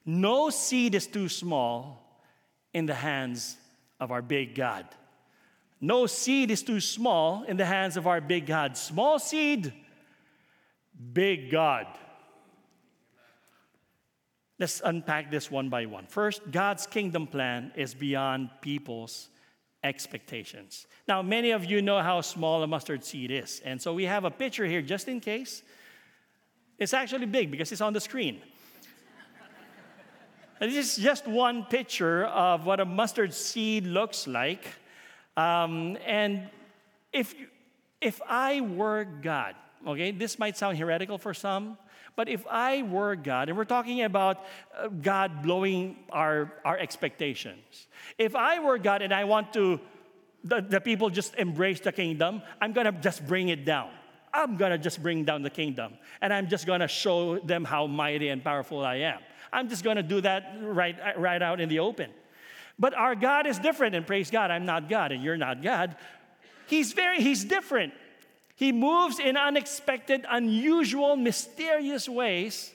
[0.04, 2.20] no seed is too small
[2.72, 3.56] in the hands
[4.00, 4.86] of our big God.
[5.80, 8.76] No seed is too small in the hands of our big God.
[8.76, 9.72] Small seed,
[11.12, 11.86] big God.
[14.58, 16.06] Let's unpack this one by one.
[16.06, 19.28] First, God's kingdom plan is beyond people's
[19.82, 20.86] expectations.
[21.08, 23.60] Now, many of you know how small a mustard seed is.
[23.64, 25.62] And so we have a picture here just in case.
[26.78, 28.40] It's actually big because it's on the screen.
[30.62, 34.64] This is just one picture of what a mustard seed looks like.
[35.36, 36.48] Um, and
[37.12, 37.34] if,
[38.00, 41.78] if I were God, okay, this might sound heretical for some,
[42.14, 44.44] but if I were God, and we're talking about
[44.78, 49.80] uh, God blowing our, our expectations, if I were God and I want to,
[50.44, 53.90] the, the people just embrace the kingdom, I'm gonna just bring it down.
[54.32, 58.28] I'm gonna just bring down the kingdom, and I'm just gonna show them how mighty
[58.28, 59.18] and powerful I am.
[59.52, 62.10] I'm just going to do that right, right out in the open.
[62.78, 65.96] But our God is different, and praise God, I'm not God, and you're not God.
[66.66, 67.92] He's very, he's different.
[68.56, 72.72] He moves in unexpected, unusual, mysterious ways.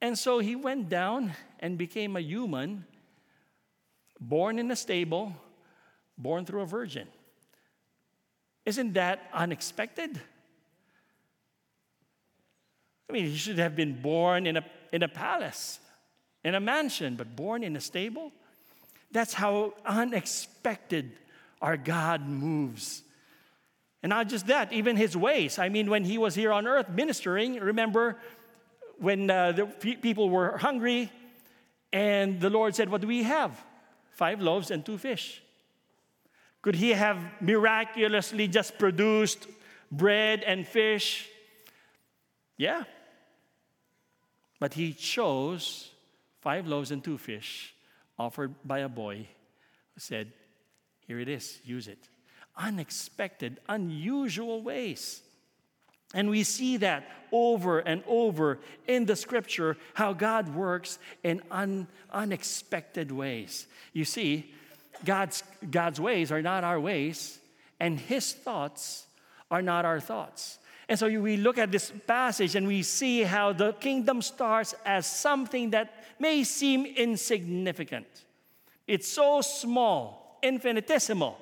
[0.00, 2.84] And so he went down and became a human,
[4.20, 5.34] born in a stable,
[6.18, 7.08] born through a virgin.
[8.64, 10.20] Isn't that unexpected?
[13.12, 15.78] I mean, he should have been born in a, in a palace,
[16.44, 18.32] in a mansion, but born in a stable.
[19.10, 21.12] That's how unexpected
[21.60, 23.02] our God moves.
[24.02, 25.58] And not just that, even his ways.
[25.58, 28.16] I mean, when he was here on earth ministering, remember
[28.96, 31.12] when uh, the people were hungry
[31.92, 33.62] and the Lord said, What do we have?
[34.12, 35.42] Five loaves and two fish.
[36.62, 39.46] Could he have miraculously just produced
[39.90, 41.28] bread and fish?
[42.56, 42.84] Yeah,
[44.62, 45.90] but he chose
[46.40, 47.74] five loaves and two fish
[48.16, 50.32] offered by a boy who said,
[51.04, 51.98] Here it is, use it.
[52.56, 55.20] Unexpected, unusual ways.
[56.14, 61.88] And we see that over and over in the scripture how God works in un,
[62.12, 63.66] unexpected ways.
[63.92, 64.54] You see,
[65.04, 65.42] God's,
[65.72, 67.36] God's ways are not our ways,
[67.80, 69.08] and His thoughts
[69.50, 70.60] are not our thoughts.
[70.88, 75.06] And so we look at this passage and we see how the kingdom starts as
[75.06, 78.06] something that may seem insignificant.
[78.86, 81.38] It's so small, infinitesimal,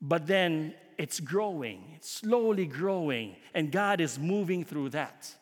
[0.00, 5.34] but then it's growing, it's slowly growing, and God is moving through that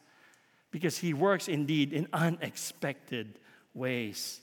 [0.70, 3.38] because He works indeed in unexpected
[3.74, 4.40] ways.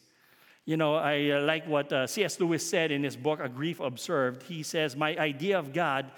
[0.65, 2.39] You know, I uh, like what uh, C.S.
[2.39, 4.43] Lewis said in his book, A Grief Observed.
[4.43, 6.09] He says, My idea of God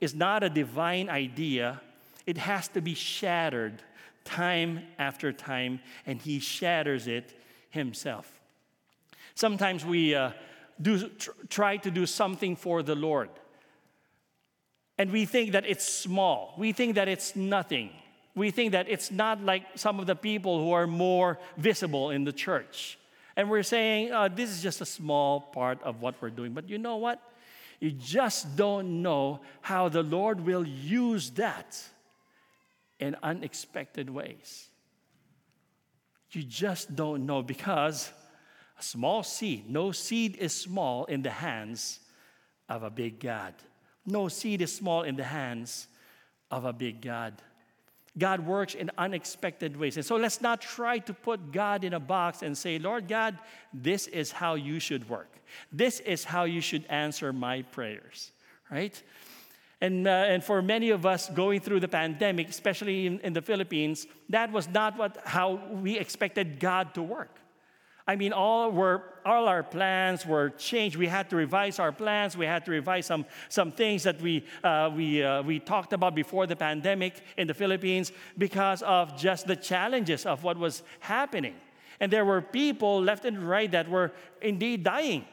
[0.00, 1.80] is not a divine idea,
[2.26, 3.82] it has to be shattered
[4.24, 7.32] time after time, and He shatters it
[7.70, 8.40] Himself.
[9.34, 10.30] Sometimes we uh,
[10.80, 13.30] do, tr- try to do something for the Lord,
[14.98, 17.90] and we think that it's small, we think that it's nothing.
[18.34, 22.24] we think that it's not like some of the people who are more visible in
[22.24, 22.98] the church.
[23.36, 26.52] And we're saying, oh, this is just a small part of what we're doing.
[26.52, 27.20] But you know what?
[27.80, 31.80] You just don't know how the Lord will use that
[32.98, 34.68] in unexpected ways.
[36.30, 38.10] You just don't know because
[38.78, 42.00] a small seed, no seed is small in the hands
[42.68, 43.54] of a big God.
[44.06, 45.86] No seed is small in the hands
[46.50, 47.34] of a big God.
[48.16, 49.96] God works in unexpected ways.
[49.96, 53.38] And so let's not try to put God in a box and say, Lord God,
[53.72, 55.30] this is how you should work.
[55.72, 58.30] This is how you should answer my prayers,
[58.70, 59.00] right?
[59.80, 63.42] And, uh, and for many of us going through the pandemic, especially in, in the
[63.42, 67.40] Philippines, that was not what, how we expected God to work.
[68.06, 70.96] I mean, all, were, all our plans were changed.
[70.96, 72.36] We had to revise our plans.
[72.36, 76.14] We had to revise some, some things that we, uh, we, uh, we talked about
[76.14, 81.54] before the pandemic in the Philippines because of just the challenges of what was happening.
[81.98, 85.24] And there were people left and right that were indeed dying.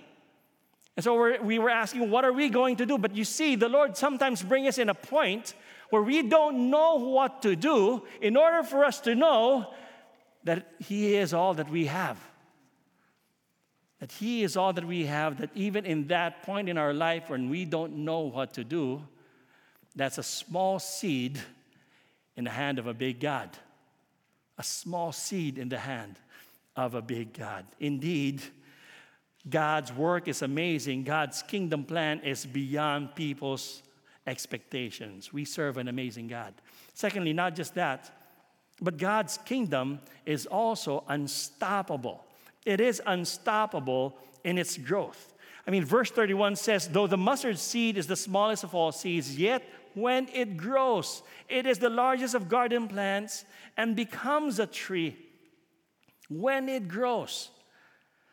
[0.95, 2.97] And so we're, we were asking, what are we going to do?
[2.97, 5.55] But you see, the Lord sometimes brings us in a point
[5.89, 9.73] where we don't know what to do in order for us to know
[10.45, 12.30] that He is all that we have
[14.01, 17.29] that He is all that we have, that even in that point in our life
[17.29, 19.03] when we don't know what to do,
[19.95, 21.39] that's a small seed
[22.35, 23.49] in the hand of a big God.
[24.57, 26.15] A small seed in the hand
[26.75, 27.67] of a big God.
[27.79, 28.41] Indeed,
[29.47, 31.03] God's work is amazing.
[31.03, 33.83] God's kingdom plan is beyond people's
[34.25, 35.31] expectations.
[35.31, 36.55] We serve an amazing God.
[36.95, 38.09] Secondly, not just that,
[38.81, 42.25] but God's kingdom is also unstoppable.
[42.65, 45.33] It is unstoppable in its growth.
[45.65, 49.37] I mean, verse 31 says, Though the mustard seed is the smallest of all seeds,
[49.37, 53.45] yet when it grows, it is the largest of garden plants
[53.77, 55.17] and becomes a tree.
[56.29, 57.49] When it grows.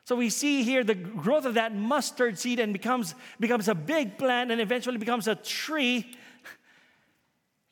[0.04, 4.16] So we see here the growth of that mustard seed and becomes, becomes a big
[4.16, 6.14] plant and eventually becomes a tree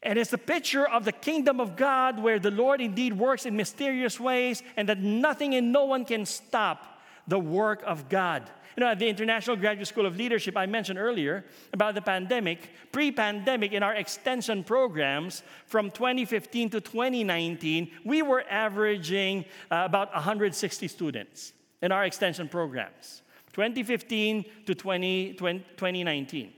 [0.06, 3.56] and it's a picture of the kingdom of God where the Lord indeed works in
[3.56, 8.48] mysterious ways and that nothing and no one can stop the work of God.
[8.76, 12.70] You know, at the International Graduate School of Leadership, I mentioned earlier about the pandemic,
[12.92, 20.14] pre pandemic, in our extension programs from 2015 to 2019, we were averaging uh, about
[20.14, 21.52] 160 students
[21.82, 23.22] in our extension programs,
[23.54, 26.52] 2015 to 20, 20, 2019.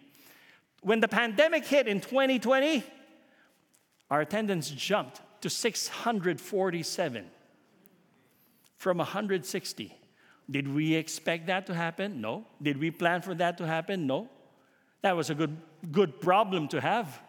[0.82, 2.84] When the pandemic hit in 2020,
[4.10, 7.26] our attendance jumped to 647
[8.76, 9.94] from 160.
[10.50, 12.20] Did we expect that to happen?
[12.20, 12.46] No.
[12.62, 14.06] Did we plan for that to happen?
[14.06, 14.28] No.
[15.02, 15.56] That was a good,
[15.92, 17.20] good problem to have.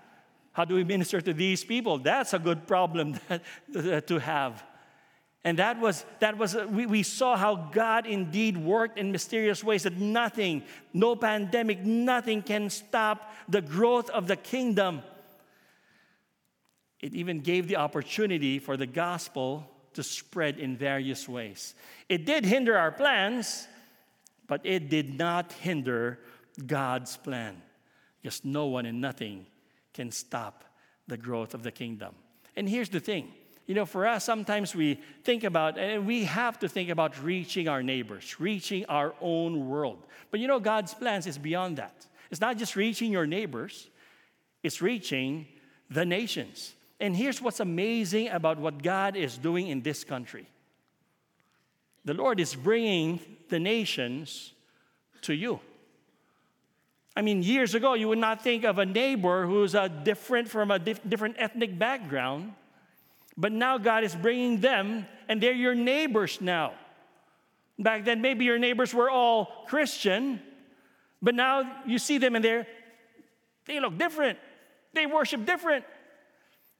[0.53, 1.99] How do we minister to these people?
[1.99, 3.19] That's a good problem
[3.73, 4.63] to have.
[5.43, 9.84] And that was, that was we, we saw how God indeed worked in mysterious ways
[9.84, 10.63] that nothing,
[10.93, 15.01] no pandemic, nothing can stop the growth of the kingdom.
[17.02, 21.74] It even gave the opportunity for the gospel to spread in various ways.
[22.08, 23.68] It did hinder our plans,
[24.47, 26.20] but it did not hinder
[26.66, 27.62] God's plan.
[28.22, 29.45] Because no one and nothing
[29.93, 30.66] can stop
[31.08, 32.14] the growth of the kingdom.
[32.56, 33.32] And here's the thing
[33.70, 37.68] you know, for us, sometimes we think about, and we have to think about reaching
[37.68, 40.08] our neighbors, reaching our own world.
[40.32, 42.08] But you know, God's plans is beyond that.
[42.32, 43.88] It's not just reaching your neighbors,
[44.64, 45.45] it's reaching
[45.88, 46.74] the nations.
[47.00, 50.47] And here's what's amazing about what God is doing in this country
[52.06, 53.20] the Lord is bringing
[53.50, 54.54] the nations
[55.22, 55.60] to you.
[57.16, 60.72] I mean, years ago, you would not think of a neighbor who's a different from
[60.72, 62.54] a dif- different ethnic background,
[63.36, 66.74] but now God is bringing them, and they're your neighbors now.
[67.78, 70.41] Back then, maybe your neighbors were all Christian,
[71.22, 72.68] but now you see them and they're,
[73.66, 74.39] they look different.
[74.93, 75.86] They worship different.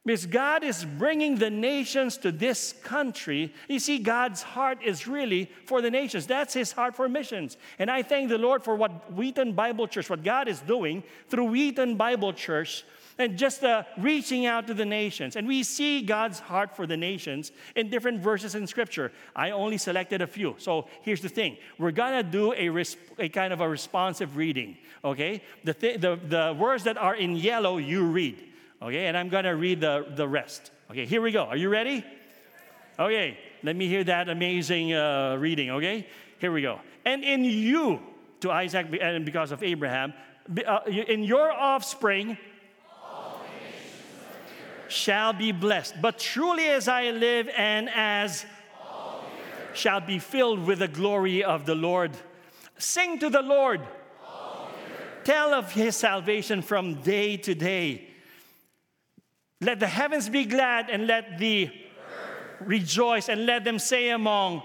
[0.04, 3.52] Because God is bringing the nations to this country.
[3.68, 6.26] You see, God's heart is really for the nations.
[6.26, 7.58] That's His heart for missions.
[7.78, 11.44] And I thank the Lord for what Wheaton Bible Church, what God is doing through
[11.46, 12.84] Wheaton Bible Church
[13.18, 15.36] and just uh, reaching out to the nations.
[15.36, 19.12] And we see God's heart for the nations in different verses in Scripture.
[19.36, 20.54] I only selected a few.
[20.56, 24.38] So here's the thing we're going to do a, res- a kind of a responsive
[24.38, 25.42] reading, okay?
[25.64, 28.46] The, th- the, the words that are in yellow, you read.
[28.82, 30.70] Okay, and I'm gonna read the, the rest.
[30.90, 31.44] Okay, here we go.
[31.44, 32.04] Are you ready?
[32.98, 36.06] Okay, let me hear that amazing uh, reading, okay?
[36.38, 36.80] Here we go.
[37.04, 38.00] And in you,
[38.40, 40.14] to Isaac and because of Abraham,
[40.66, 42.38] uh, in your offspring,
[44.88, 45.94] shall be blessed.
[46.00, 48.44] But truly as I live and as
[49.72, 52.12] shall be filled with the glory of the Lord.
[52.78, 53.80] Sing to the Lord.
[55.22, 58.09] Tell of his salvation from day to day.
[59.60, 61.70] Let the heavens be glad and let the
[62.60, 64.62] rejoice and let them say among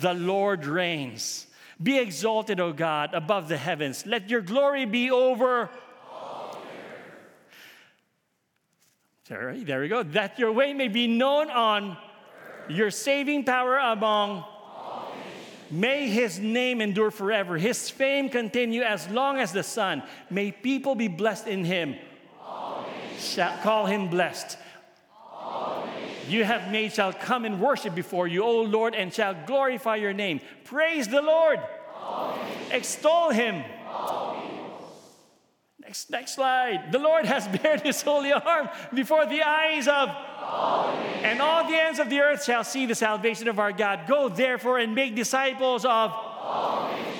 [0.00, 1.46] the Lord reigns.
[1.82, 4.06] Be exalted, O God, above the heavens.
[4.06, 5.68] Let your glory be over.
[9.28, 10.02] Sorry, there we go.
[10.02, 11.96] That your way may be known on
[12.68, 14.44] your saving power among
[15.70, 20.02] May his name endure forever, his fame continue as long as the sun.
[20.30, 21.96] May people be blessed in him.
[23.24, 24.58] Shall call him blessed.
[26.28, 30.12] You have made shall come and worship before you, O Lord, and shall glorify your
[30.12, 30.40] name.
[30.64, 31.60] Praise the Lord.
[32.70, 33.62] Extol him.
[35.80, 36.92] Next, next slide.
[36.92, 40.08] The Lord has bared his holy arm before the eyes of
[41.22, 44.06] and all the ends of the earth shall see the salvation of our God.
[44.06, 46.12] Go therefore and make disciples of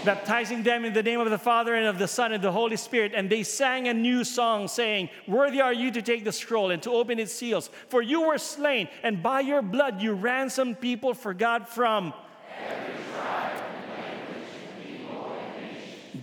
[0.05, 2.77] baptizing them in the name of the Father and of the Son and the Holy
[2.77, 3.13] Spirit.
[3.15, 6.83] And they sang a new song, saying, Worthy are you to take the scroll and
[6.83, 11.15] to open its seals, for you were slain, and by your blood you ransomed people
[11.15, 12.13] for God from.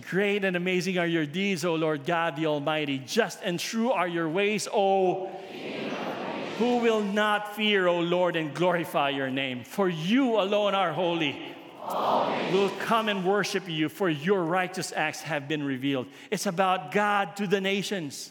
[0.08, 2.98] Great and amazing are your deeds, O Lord God the Almighty.
[2.98, 5.30] Just and true are your ways, O
[6.58, 9.64] who will not fear, O Lord, and glorify your name.
[9.64, 11.36] For you alone are holy.
[12.52, 16.06] Will come and worship you, for your righteous acts have been revealed.
[16.30, 18.30] It's about God to the nations.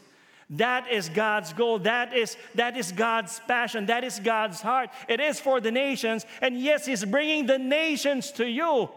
[0.52, 1.80] That is God's goal.
[1.80, 3.88] That is, that is God's passion.
[3.88, 4.90] That is God's heart.
[5.08, 6.26] It is for the nations.
[6.42, 8.90] And yes, He's bringing the nations to you.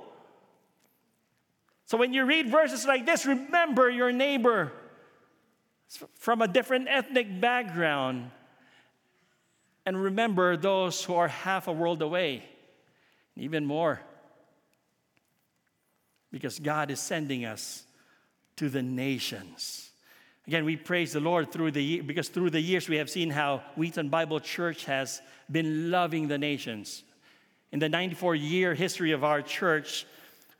[1.86, 4.72] So when you read verses like this, remember your neighbor
[6.14, 8.30] from a different ethnic background
[9.86, 12.42] and remember those who are half a world away,
[13.36, 14.00] even more.
[16.34, 17.84] Because God is sending us
[18.56, 19.90] to the nations.
[20.48, 23.62] Again, we praise the Lord through the because through the years we have seen how
[23.76, 27.04] Wheaton Bible Church has been loving the nations.
[27.70, 30.06] In the 94 year history of our church,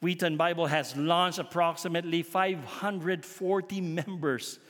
[0.00, 4.60] Wheaton Bible has launched approximately 540 members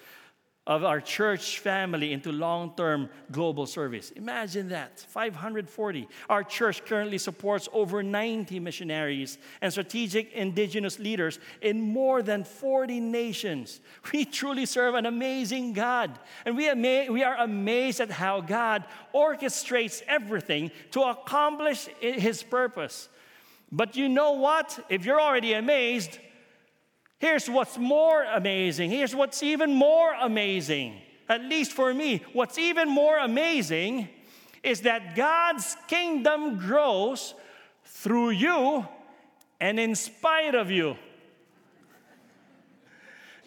[0.66, 4.10] of our church family into long term global service.
[4.12, 6.08] Imagine that 540.
[6.30, 13.00] Our church currently supports over 90 missionaries and strategic indigenous leaders in more than 40
[13.00, 13.80] nations.
[14.12, 18.84] We truly serve an amazing God, and we, ama- we are amazed at how God
[19.14, 23.08] orchestrates everything to accomplish His purpose.
[23.72, 24.78] But you know what?
[24.88, 26.18] If you're already amazed,
[27.18, 28.90] Here's what's more amazing.
[28.90, 31.00] Here's what's even more amazing.
[31.28, 34.08] At least for me, what's even more amazing
[34.62, 37.34] is that God's kingdom grows
[37.84, 38.86] through you
[39.60, 40.96] and in spite of you.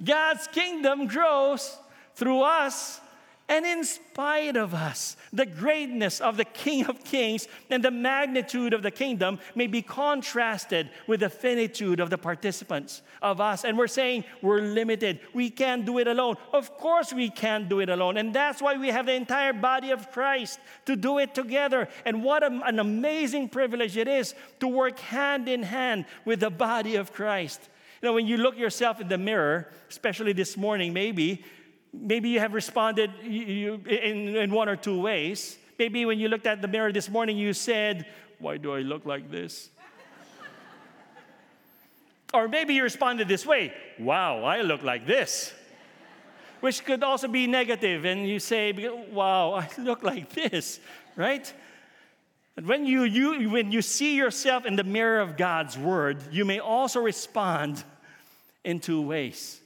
[0.03, 1.77] God's kingdom grows
[2.15, 3.01] through us
[3.49, 8.73] and in spite of us, the greatness of the King of Kings and the magnitude
[8.73, 13.63] of the kingdom may be contrasted with the finitude of the participants of us.
[13.63, 15.21] And we're saying we're limited.
[15.33, 16.35] We can't do it alone.
[16.51, 18.17] Of course, we can't do it alone.
[18.17, 21.87] And that's why we have the entire body of Christ to do it together.
[22.03, 26.97] And what an amazing privilege it is to work hand in hand with the body
[26.97, 27.69] of Christ.
[28.01, 31.43] You know, when you look yourself in the mirror, especially this morning, maybe,
[31.99, 35.57] maybe you have responded in, in one or two ways.
[35.77, 38.05] Maybe when you looked at the mirror this morning, you said,
[38.39, 39.69] Why do I look like this?
[42.33, 45.53] or maybe you responded this way Wow, I look like this.
[46.59, 48.73] Which could also be negative, and you say,
[49.11, 50.79] Wow, I look like this,
[51.15, 51.51] right?
[52.63, 56.57] When you, you, when you see yourself in the mirror of God's word, you may
[56.57, 57.83] also respond
[58.63, 59.61] in two ways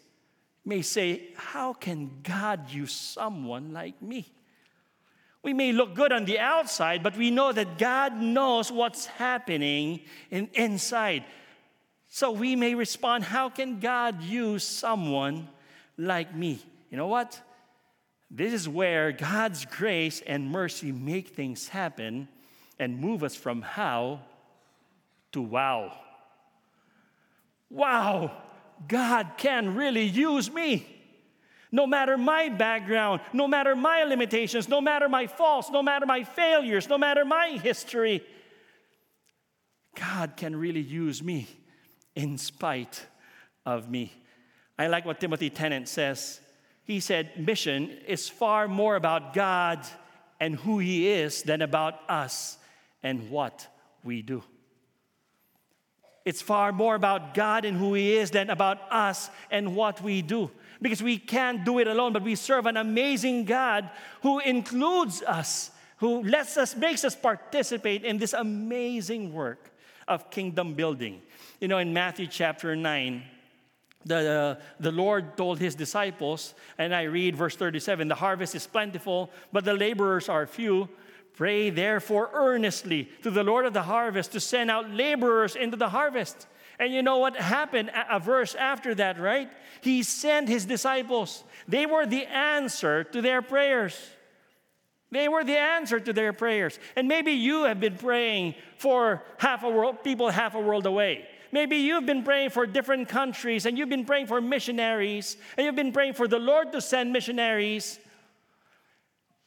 [0.65, 4.31] may say, How can God use someone like me?
[5.43, 10.01] We may look good on the outside, but we know that God knows what's happening
[10.29, 11.25] in, inside.
[12.07, 15.47] So we may respond, How can God use someone
[15.97, 16.59] like me?
[16.89, 17.39] You know what?
[18.29, 22.29] This is where God's grace and mercy make things happen
[22.79, 24.21] and move us from how
[25.33, 25.97] to wow.
[27.69, 28.31] Wow,
[28.87, 30.87] God can really use me.
[31.71, 36.23] No matter my background, no matter my limitations, no matter my faults, no matter my
[36.23, 38.23] failures, no matter my history,
[39.95, 41.47] God can really use me
[42.15, 43.05] in spite
[43.65, 44.11] of me.
[44.77, 46.41] I like what Timothy Tennent says.
[46.83, 49.85] he said, mission is far more about God
[50.39, 52.57] and who He is than about us
[53.03, 53.67] and what
[54.03, 54.43] we do.
[56.23, 60.21] It's far more about God and who He is than about us and what we
[60.21, 60.51] do.
[60.81, 63.89] Because we can't do it alone, but we serve an amazing God
[64.21, 69.71] who includes us, who lets us, makes us participate in this amazing work
[70.07, 71.21] of kingdom building.
[71.59, 73.23] You know, in Matthew chapter 9,
[74.05, 79.29] the, the Lord told his disciples, and I read verse 37 the harvest is plentiful,
[79.51, 80.89] but the laborers are few.
[81.33, 85.89] Pray therefore earnestly to the Lord of the harvest to send out laborers into the
[85.89, 86.47] harvest.
[86.79, 89.49] And you know what happened a verse after that, right?
[89.81, 91.43] He sent his disciples.
[91.67, 93.99] They were the answer to their prayers.
[95.11, 96.79] They were the answer to their prayers.
[96.95, 101.27] And maybe you have been praying for half a world, people half a world away.
[101.51, 105.75] Maybe you've been praying for different countries and you've been praying for missionaries and you've
[105.75, 107.99] been praying for the Lord to send missionaries.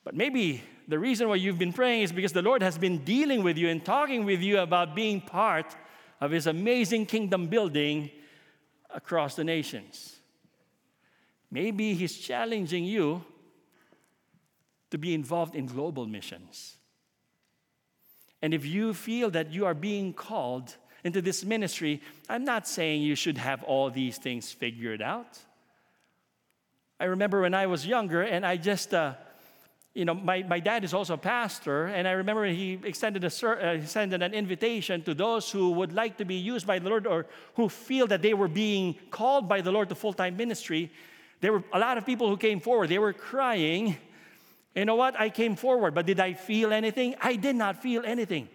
[0.04, 3.42] But maybe the reason why you've been praying is because the Lord has been dealing
[3.42, 5.74] with you and talking with you about being part
[6.20, 8.10] of His amazing kingdom building
[8.90, 10.16] across the nations.
[11.50, 13.24] Maybe He's challenging you
[14.90, 16.76] to be involved in global missions.
[18.42, 23.02] And if you feel that you are being called into this ministry, I'm not saying
[23.02, 25.38] you should have all these things figured out.
[27.00, 29.14] I remember when I was younger and I just, uh,
[29.94, 33.28] you know, my, my dad is also a pastor, and I remember he extended, a,
[33.28, 37.06] uh, extended an invitation to those who would like to be used by the Lord
[37.06, 40.90] or who feel that they were being called by the Lord to full time ministry.
[41.40, 42.88] There were a lot of people who came forward.
[42.88, 43.96] They were crying.
[44.74, 45.18] You know what?
[45.18, 47.14] I came forward, but did I feel anything?
[47.20, 48.48] I did not feel anything.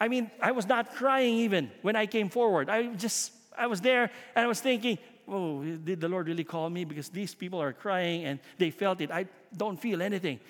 [0.00, 2.70] I mean, I was not crying even when I came forward.
[2.70, 4.96] I just, I was there and I was thinking,
[5.28, 6.84] oh, did the Lord really call me?
[6.84, 9.10] Because these people are crying and they felt it.
[9.10, 10.40] I don't feel anything.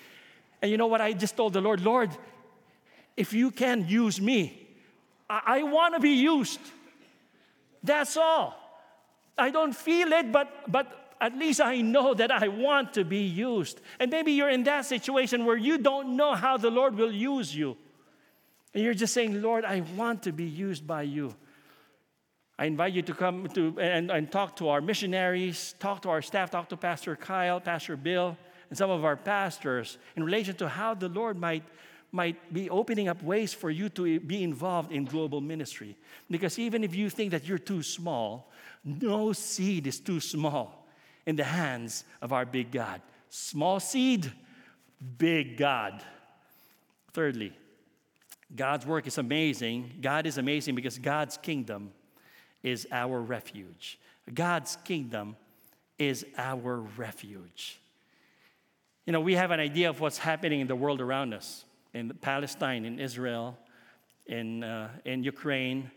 [0.61, 1.01] And you know what?
[1.01, 2.11] I just told the Lord, Lord,
[3.17, 4.67] if you can use me,
[5.29, 6.59] I, I want to be used.
[7.83, 8.55] That's all.
[9.37, 13.23] I don't feel it, but, but at least I know that I want to be
[13.23, 13.81] used.
[13.99, 17.55] And maybe you're in that situation where you don't know how the Lord will use
[17.55, 17.77] you.
[18.73, 21.35] And you're just saying, Lord, I want to be used by you.
[22.57, 26.21] I invite you to come to and, and talk to our missionaries, talk to our
[26.21, 28.37] staff, talk to Pastor Kyle, Pastor Bill,
[28.71, 31.63] and some of our pastors in relation to how the Lord might,
[32.13, 35.97] might be opening up ways for you to be involved in global ministry.
[36.29, 38.49] Because even if you think that you're too small,
[38.85, 40.87] no seed is too small
[41.25, 43.01] in the hands of our big God.
[43.29, 44.31] Small seed,
[45.17, 46.01] big God.
[47.11, 47.51] Thirdly,
[48.55, 49.97] God's work is amazing.
[49.99, 51.91] God is amazing because God's kingdom
[52.63, 53.99] is our refuge.
[54.33, 55.35] God's kingdom
[55.99, 57.80] is our refuge.
[59.05, 62.09] You know, we have an idea of what's happening in the world around us in
[62.21, 63.57] Palestine, in Israel,
[64.27, 65.89] in, uh, in Ukraine.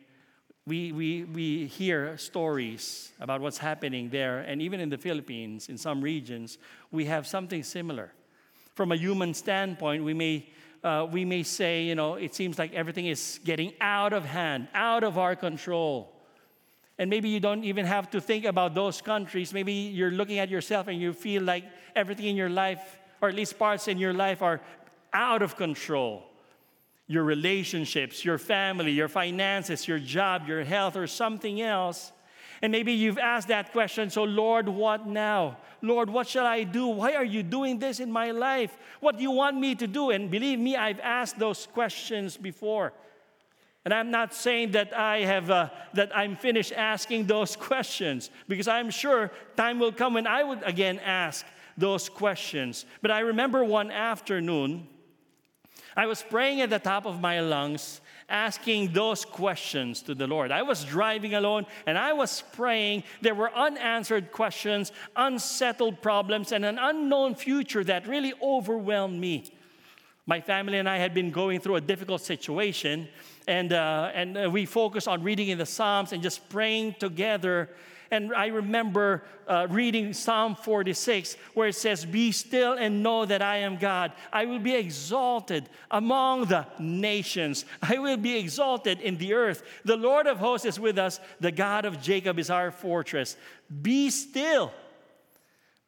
[0.66, 5.76] We, we, we hear stories about what's happening there, and even in the Philippines, in
[5.76, 6.56] some regions,
[6.90, 8.10] we have something similar.
[8.74, 10.48] From a human standpoint, we may
[10.82, 14.68] uh, we may say, you know, it seems like everything is getting out of hand,
[14.74, 16.13] out of our control.
[16.98, 19.52] And maybe you don't even have to think about those countries.
[19.52, 21.64] Maybe you're looking at yourself and you feel like
[21.96, 24.60] everything in your life, or at least parts in your life, are
[25.12, 26.24] out of control.
[27.06, 32.12] Your relationships, your family, your finances, your job, your health, or something else.
[32.62, 35.58] And maybe you've asked that question so, Lord, what now?
[35.82, 36.86] Lord, what shall I do?
[36.86, 38.74] Why are you doing this in my life?
[39.00, 40.10] What do you want me to do?
[40.10, 42.94] And believe me, I've asked those questions before.
[43.84, 48.68] And I'm not saying that I have uh, that I'm finished asking those questions because
[48.68, 51.44] I'm sure time will come when I would again ask
[51.76, 52.86] those questions.
[53.02, 54.88] But I remember one afternoon
[55.96, 60.50] I was praying at the top of my lungs asking those questions to the Lord.
[60.50, 63.04] I was driving alone and I was praying.
[63.20, 69.52] There were unanswered questions, unsettled problems, and an unknown future that really overwhelmed me.
[70.26, 73.08] My family and I had been going through a difficult situation,
[73.46, 77.70] and, uh, and uh, we focused on reading in the Psalms and just praying together
[78.14, 83.42] and I remember uh, reading Psalm 46, where it says, Be still and know that
[83.42, 84.12] I am God.
[84.32, 89.64] I will be exalted among the nations, I will be exalted in the earth.
[89.84, 93.36] The Lord of hosts is with us, the God of Jacob is our fortress.
[93.82, 94.72] Be still.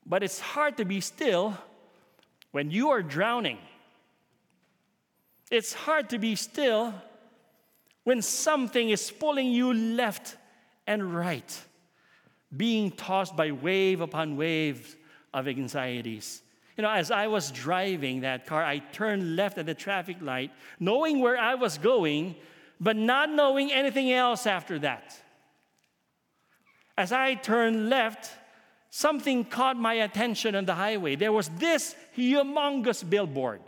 [0.05, 1.57] But it's hard to be still
[2.51, 3.59] when you are drowning.
[5.51, 6.93] It's hard to be still
[8.07, 10.37] when something is pulling you left
[10.87, 11.61] and right
[12.57, 14.95] being tossed by wave upon wave
[15.35, 16.41] of anxieties.
[16.77, 20.53] You know, as I was driving that car, I turned left at the traffic light,
[20.79, 22.37] knowing where I was going,
[22.79, 25.21] but not knowing anything else after that.
[26.97, 28.31] As I turned left,
[28.89, 31.17] something caught my attention on the highway.
[31.17, 33.63] There was this humongous billboard.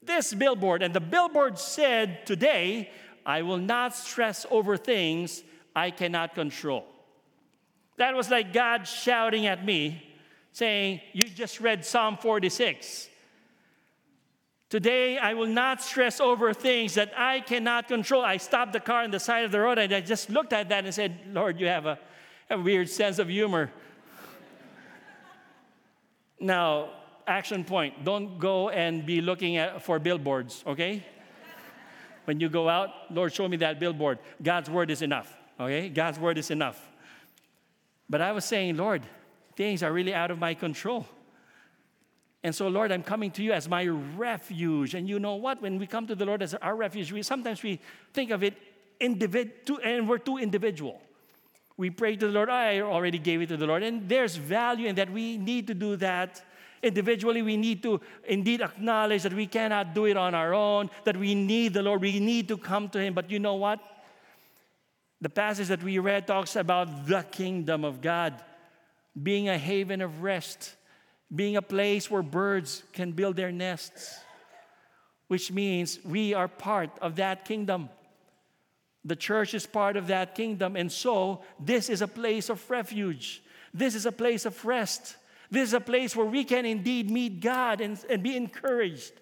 [0.00, 2.92] This billboard, and the billboard said, Today,
[3.28, 5.44] I will not stress over things
[5.76, 6.86] I cannot control.
[7.98, 10.02] That was like God shouting at me,
[10.52, 13.10] saying, You just read Psalm 46.
[14.70, 18.22] Today, I will not stress over things that I cannot control.
[18.22, 20.70] I stopped the car on the side of the road and I just looked at
[20.70, 21.98] that and said, Lord, you have a,
[22.48, 23.70] a weird sense of humor.
[26.40, 26.90] now,
[27.26, 31.04] action point don't go and be looking at, for billboards, okay?
[32.28, 34.18] When you go out, Lord, show me that billboard.
[34.42, 35.88] God's word is enough, okay?
[35.88, 36.78] God's word is enough.
[38.10, 39.00] But I was saying, Lord,
[39.56, 41.06] things are really out of my control.
[42.44, 44.94] And so, Lord, I'm coming to you as my refuge.
[44.94, 45.62] And you know what?
[45.62, 47.80] When we come to the Lord as our refuge, we sometimes we
[48.12, 48.52] think of it
[49.00, 51.00] individual, and we're too individual.
[51.78, 53.82] We pray to the Lord, oh, I already gave it to the Lord.
[53.82, 55.10] And there's value in that.
[55.10, 56.44] We need to do that
[56.82, 57.42] individually.
[57.42, 61.34] We need to indeed acknowledge that we cannot do it on our own, that we
[61.34, 62.00] need the Lord.
[62.00, 63.14] We need to come to Him.
[63.14, 63.80] But you know what?
[65.20, 68.40] The passage that we read talks about the kingdom of God
[69.20, 70.74] being a haven of rest,
[71.34, 74.18] being a place where birds can build their nests,
[75.26, 77.88] which means we are part of that kingdom.
[79.04, 83.42] The church is part of that kingdom, and so this is a place of refuge.
[83.74, 85.16] This is a place of rest.
[85.50, 89.12] This is a place where we can indeed meet God and, and be encouraged.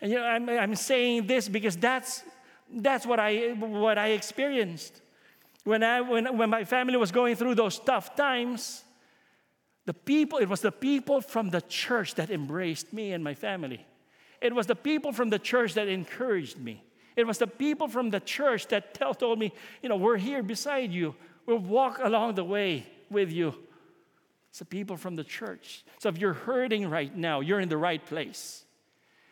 [0.00, 2.22] And you know, I'm, I'm saying this because that's,
[2.70, 5.00] that's what, I, what I experienced.
[5.64, 8.84] When, I, when, when my family was going through those tough times,
[9.86, 13.86] the people, it was the people from the church that embraced me and my family.
[14.40, 16.82] It was the people from the church that encouraged me.
[17.14, 19.52] It was the people from the church that tell, told me,
[19.82, 21.14] you know, we're here beside you.
[21.46, 23.54] We'll walk along the way with you.
[24.52, 25.82] It's the people from the church.
[25.98, 28.66] So if you're hurting right now, you're in the right place.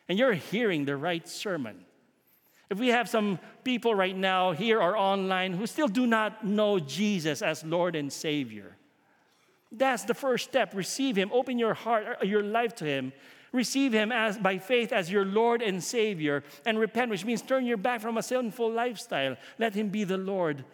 [0.09, 1.85] And you're hearing the right sermon.
[2.71, 6.79] If we have some people right now here or online who still do not know
[6.79, 8.79] Jesus as Lord and Savior,
[9.71, 10.75] that's the first step.
[10.75, 11.31] Receive Him.
[11.35, 13.13] Open your heart, uh, your life to Him.
[13.53, 17.67] Receive Him as by faith as your Lord and Savior, and repent, which means turn
[17.67, 19.37] your back from a sinful lifestyle.
[19.59, 20.65] Let Him be the Lord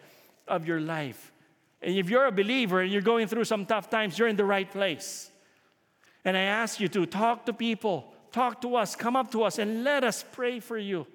[0.47, 1.33] of your life.
[1.81, 4.45] And if you're a believer and you're going through some tough times, you're in the
[4.45, 5.31] right place.
[6.25, 9.59] And I ask you to talk to people, talk to us, come up to us,
[9.59, 11.07] and let us pray for you.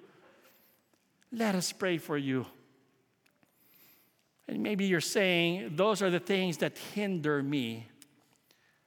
[1.31, 2.45] Let us pray for you.
[4.47, 7.87] And maybe you're saying, those are the things that hinder me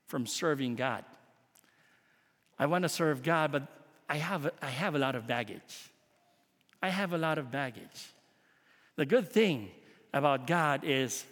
[0.07, 1.05] from serving God.
[2.59, 3.67] I want to serve God, but
[4.09, 5.91] I have, I have a lot of baggage.
[6.83, 8.13] I have a lot of baggage.
[8.97, 9.71] The good thing
[10.13, 11.25] about God is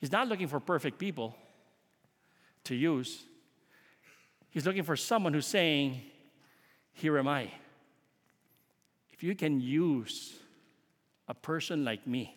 [0.00, 1.36] He's not looking for perfect people
[2.64, 3.24] to use.
[4.50, 6.00] He's looking for someone who's saying,
[6.92, 7.50] Here am I.
[9.10, 10.34] If you can use
[11.26, 12.36] a person like me,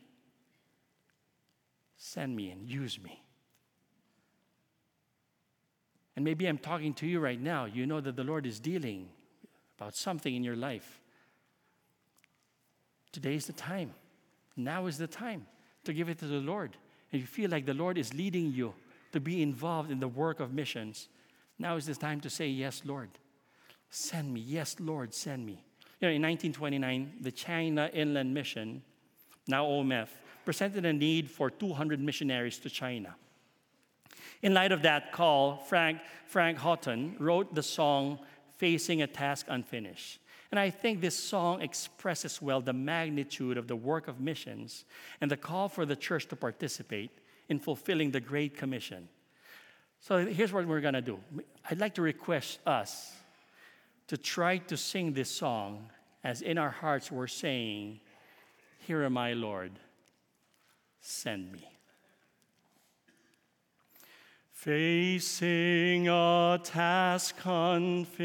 [1.97, 3.21] send me and use me.
[6.15, 7.65] And maybe I'm talking to you right now.
[7.65, 9.09] You know that the Lord is dealing
[9.77, 10.99] about something in your life.
[13.11, 13.93] Today is the time.
[14.57, 15.45] Now is the time
[15.83, 16.77] to give it to the Lord
[17.11, 18.73] and you feel like the Lord is leading you
[19.11, 21.09] to be involved in the work of missions,
[21.59, 23.09] now is the time to say, Yes, Lord,
[23.89, 24.41] send me.
[24.41, 25.63] Yes, Lord, send me.
[25.99, 28.81] You know, in 1929, the China Inland Mission,
[29.47, 30.07] now OMF,
[30.45, 33.15] presented a need for 200 missionaries to China.
[34.41, 38.19] In light of that call, Frank, Frank Houghton wrote the song
[38.57, 40.19] Facing a Task Unfinished.
[40.51, 44.83] And I think this song expresses well the magnitude of the work of missions
[45.21, 47.11] and the call for the church to participate
[47.47, 49.07] in fulfilling the Great Commission.
[50.01, 51.19] So here's what we're going to do
[51.69, 53.13] I'd like to request us
[54.07, 55.89] to try to sing this song
[56.23, 58.01] as in our hearts we're saying,
[58.79, 59.71] Here am I, Lord,
[60.99, 61.67] send me.
[64.51, 68.19] Facing a task unfinished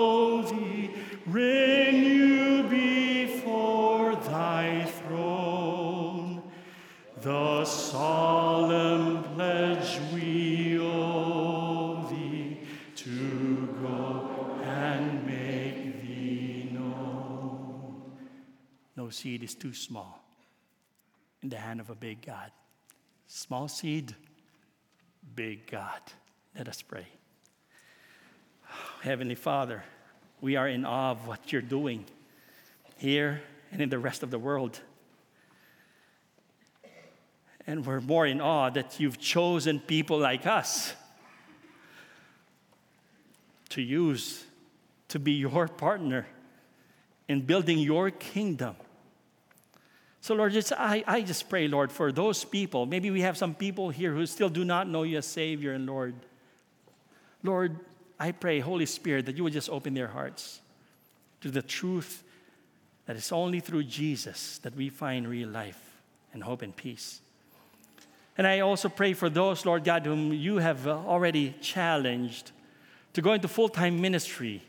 [19.15, 20.23] seed is too small
[21.41, 22.51] in the hand of a big God.
[23.27, 24.13] Small seed,
[25.35, 26.01] big God.
[26.57, 27.07] Let us pray.
[29.01, 29.83] Heavenly Father,
[30.41, 32.05] we are in awe of what you're doing
[32.97, 34.79] here and in the rest of the world.
[37.67, 40.93] And we're more in awe that you've chosen people like us
[43.69, 44.45] to use
[45.09, 46.27] to be your partner
[47.27, 48.75] in building your kingdom.
[50.25, 52.87] So, Lord, just, I, I just pray, Lord, for those people.
[52.87, 55.85] Maybe we have some people here who still do not know you as Savior and
[55.85, 56.15] Lord.
[57.43, 57.77] Lord,
[58.19, 60.61] I pray, Holy Spirit, that you would just open their hearts
[61.41, 62.23] to the truth
[63.05, 65.79] that it's only through Jesus that we find real life
[66.33, 67.21] and hope and peace.
[68.35, 72.49] And I also pray for those, Lord God, whom you have already challenged
[73.13, 74.63] to go into full time ministry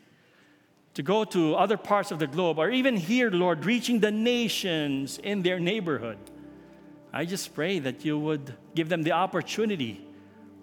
[0.97, 5.19] to go to other parts of the globe, or even here, Lord, reaching the nations
[5.19, 6.17] in their neighborhood.
[7.13, 10.01] I just pray that you would give them the opportunity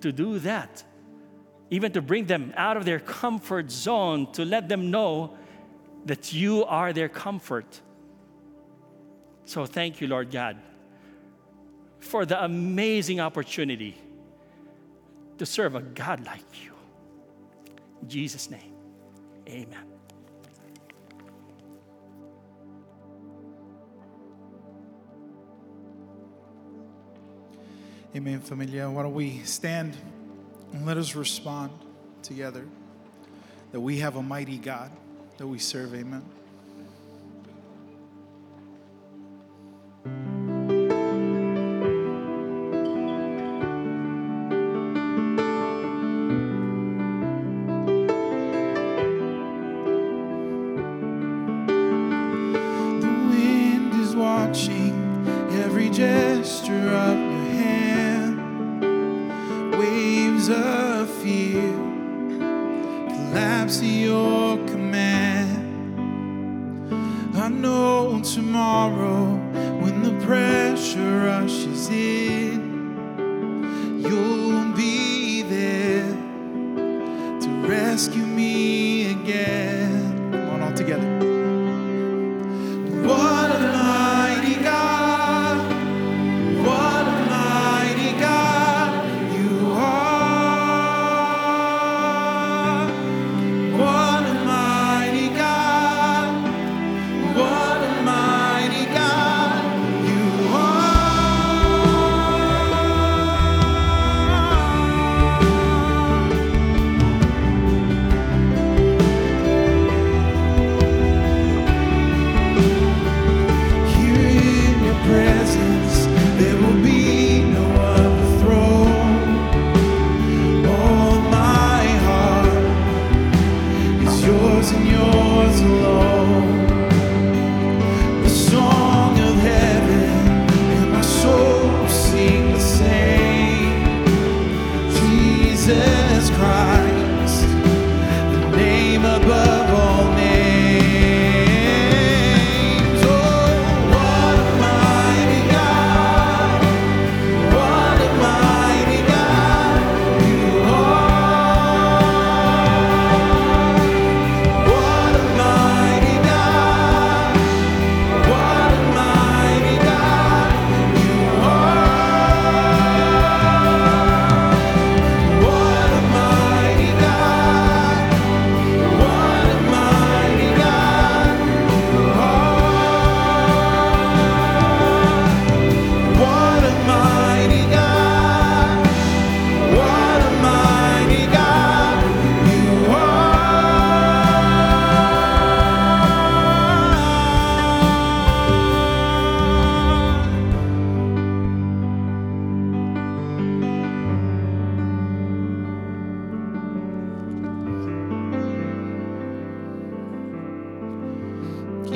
[0.01, 0.83] to do that,
[1.69, 5.37] even to bring them out of their comfort zone, to let them know
[6.05, 7.79] that you are their comfort.
[9.45, 10.57] So thank you, Lord God,
[11.99, 13.95] for the amazing opportunity
[15.37, 16.73] to serve a God like you.
[18.01, 18.73] In Jesus' name,
[19.47, 19.92] amen.
[28.15, 28.87] Amen, familia.
[28.87, 29.97] Why don't we stand
[30.71, 31.71] and let us respond
[32.21, 32.63] together
[33.71, 34.91] that we have a mighty God
[35.37, 35.95] that we serve.
[35.95, 36.23] Amen.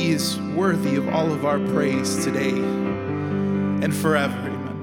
[0.07, 4.38] He is worthy of all of our praise today and forever.
[4.38, 4.77] Amen.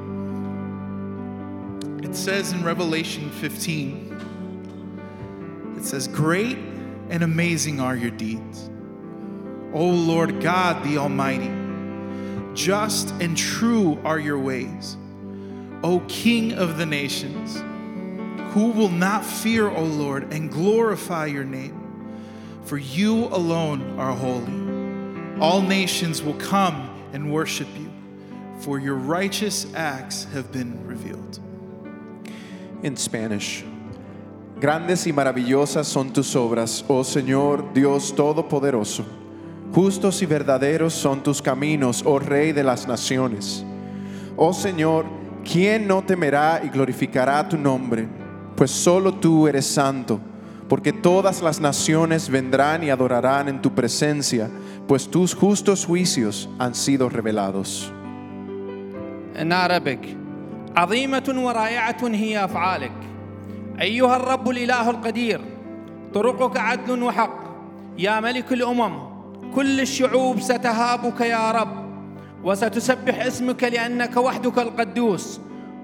[2.04, 6.58] It says in Revelation 15, it says, Great
[7.08, 8.68] and amazing are your deeds,
[9.72, 11.50] O Lord God the Almighty.
[12.52, 14.98] Just and true are your ways,
[15.82, 17.62] O King of the nations.
[18.52, 21.80] Who will not fear, O Lord, and glorify your name?
[22.64, 24.63] For you alone are holy.
[25.40, 27.90] All nations will come and worship you,
[28.60, 31.40] for your righteous acts have been revealed.
[32.82, 33.64] In Spanish.
[34.60, 39.04] Grandes y maravillosas son tus obras, oh Señor Dios Todopoderoso.
[39.74, 43.64] Justos y verdaderos son tus caminos, oh Rey de las naciones.
[44.36, 45.04] Oh Señor,
[45.44, 48.06] ¿quién no temerá y glorificará tu nombre?
[48.56, 50.20] Pues solo tú eres santo,
[50.74, 54.50] porque todas las naciones vendrán y adorarán en tu presencia,
[54.88, 57.92] pues tus justos juicios han sido revelados.
[59.38, 60.00] in Arabic
[60.76, 62.92] عظيمة ورائعة هي أفعالك
[63.80, 65.40] أيها الرب الإله القدير
[66.14, 67.38] طرقك عدل وحق
[67.98, 68.94] يا ملك الأمم
[69.54, 71.84] كل الشعوب ستهابك يا رب
[72.44, 75.40] وستسبح اسمك لأنك وحدك القدوس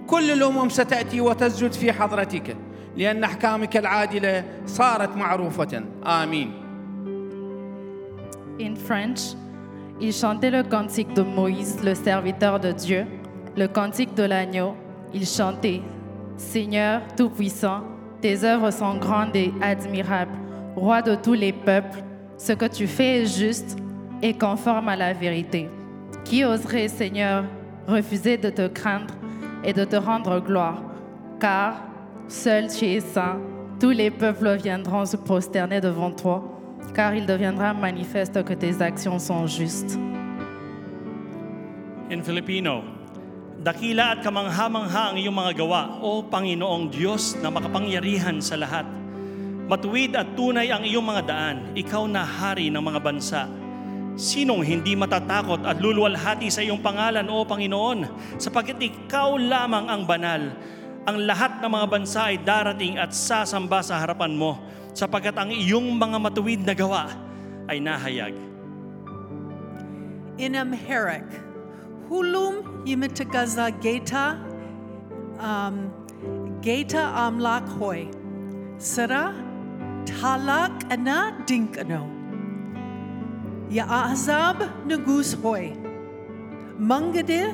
[0.07, 2.57] كل الأمم ستأتي وتسجد في حضرتك
[3.00, 6.52] لأن أحكامك العادلة صارت معروفة آمين
[8.58, 9.36] In French,
[10.00, 13.06] il chantait le cantique de Moïse, le serviteur de Dieu,
[13.58, 14.76] le cantique de l'agneau.
[15.14, 15.82] Il chantait
[16.38, 17.82] Seigneur Tout-Puissant,
[18.22, 20.32] tes œuvres sont grandes et admirables.
[20.76, 22.02] Roi de tous les peuples,
[22.38, 23.78] ce que tu fais est juste
[24.22, 25.70] et conforme à la vérité.
[26.24, 27.44] Qui oserait, Seigneur,
[27.88, 29.14] refuser de te craindre
[29.64, 30.82] et de te rendre gloire
[31.40, 31.76] Car
[32.31, 33.43] seul tu es saint,
[33.81, 36.43] tous les peuples viendront se prosterner devant toi,
[36.95, 39.99] car il deviendra manifeste que tes actions sont justes.
[42.11, 42.83] In Filipino,
[43.63, 48.87] dakila at kamangha-mangha ang iyong mga gawa, O Panginoong Diyos na makapangyarihan sa lahat.
[49.67, 53.47] Matuwid at tunay ang iyong mga daan, ikaw na hari ng mga bansa.
[54.19, 58.07] Sinong hindi matatakot at luluwalhati sa iyong pangalan, O Panginoon,
[58.39, 60.43] sapagkat ikaw lamang ang banal.
[61.09, 64.61] Ang lahat ng mga bansa ay darating at sasamba sa harapan mo,
[64.93, 67.09] sapagkat ang iyong mga matuwid na gawa
[67.71, 68.51] ay nahayag.
[70.41, 71.29] in Amharic,
[72.09, 74.41] Hulum Yimitagaza Geta
[75.39, 75.93] um,
[76.63, 78.09] Geta Amlak Hoy,
[78.79, 79.37] Sara
[80.07, 82.09] Talak Ana Dinkano,
[83.69, 85.77] Yaazab Nagus Hoy,
[86.81, 87.53] Mangade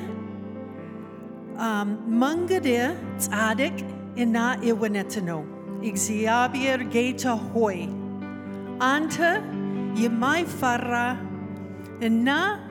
[1.57, 3.83] Um, mangade Tzadik
[4.15, 5.43] Ina Iwanetano,
[5.81, 7.89] Ixiabier Geta Hoy,
[8.79, 9.41] Anta
[9.95, 11.17] Yemai Farra
[11.99, 12.69] Ina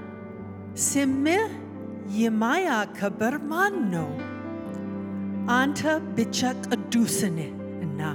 [0.75, 1.51] Simme
[2.09, 4.07] Yemaya Kabermano
[5.49, 7.53] Anta Bichak Adusane
[7.97, 8.15] Na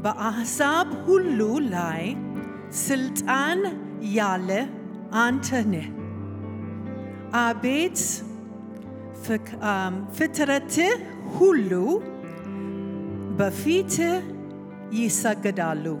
[0.00, 2.16] Baasab Hulu Lai
[2.70, 4.68] Sultan Yale
[5.10, 5.92] Antane.
[7.32, 8.22] Abeds
[9.30, 10.08] Um,
[11.38, 12.02] hulu
[13.36, 14.20] Bafite
[14.90, 15.96] Yisagadalu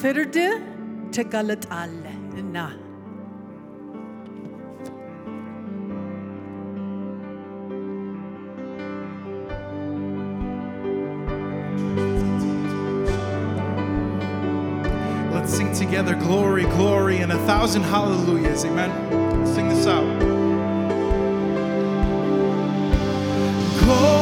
[0.00, 1.90] Firde Tagalat Al
[2.44, 2.70] Na
[15.30, 18.64] Let's sing together glory, glory, and a thousand hallelujahs.
[18.64, 19.46] Amen.
[19.46, 20.17] Sing this out.
[23.88, 24.17] Glory,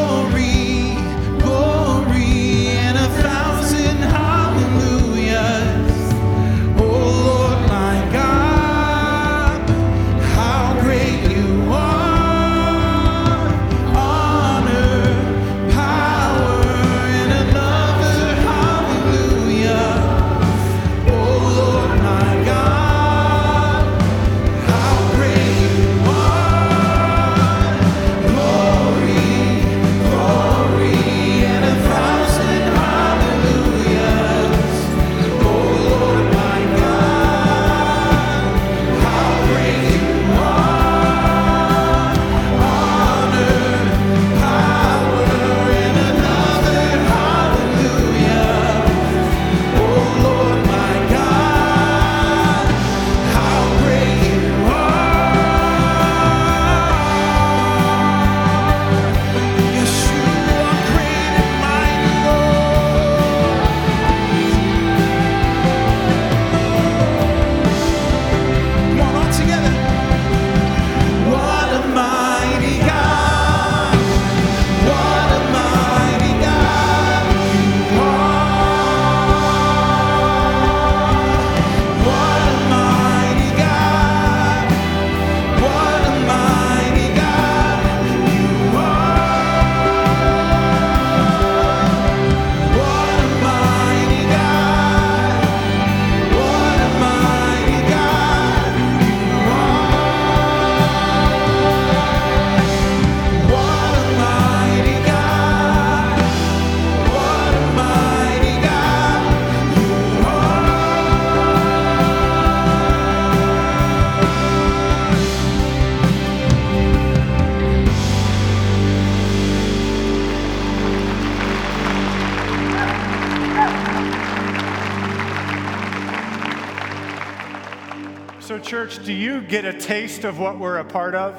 [128.87, 131.35] church, do you get a taste of what we're a part of?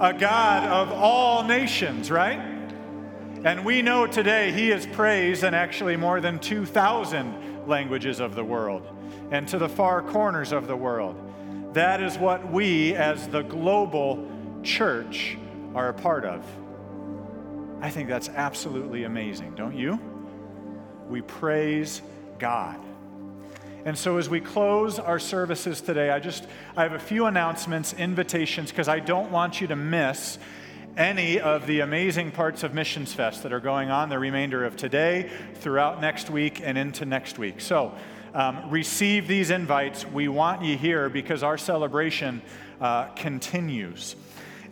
[0.00, 2.40] A God of all nations, right?
[3.44, 8.42] And we know today He is praised in actually more than 2,000 languages of the
[8.42, 8.82] world
[9.30, 11.16] and to the far corners of the world.
[11.72, 14.28] That is what we, as the global
[14.64, 15.38] church,
[15.74, 16.44] are a part of.
[17.80, 20.00] I think that's absolutely amazing, don't you?
[21.08, 22.02] We praise
[22.40, 22.80] God.
[23.84, 26.46] And so as we close our services today, I just
[26.76, 30.38] I have a few announcements, invitations because I don't want you to miss
[30.96, 34.76] any of the amazing parts of Missions Fest that are going on the remainder of
[34.76, 37.60] today, throughout next week, and into next week.
[37.60, 37.94] So
[38.34, 40.04] um, receive these invites.
[40.06, 42.42] We want you here because our celebration
[42.80, 44.16] uh, continues.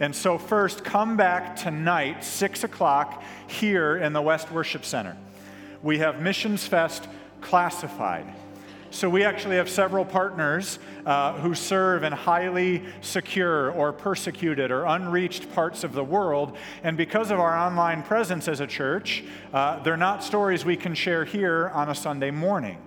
[0.00, 5.16] And so, first, come back tonight, 6 o'clock, here in the West Worship Center.
[5.82, 7.08] We have Missions Fest
[7.40, 8.26] classified.
[8.90, 14.84] So, we actually have several partners uh, who serve in highly secure or persecuted or
[14.84, 16.56] unreached parts of the world.
[16.82, 20.94] And because of our online presence as a church, uh, they're not stories we can
[20.94, 22.78] share here on a Sunday morning.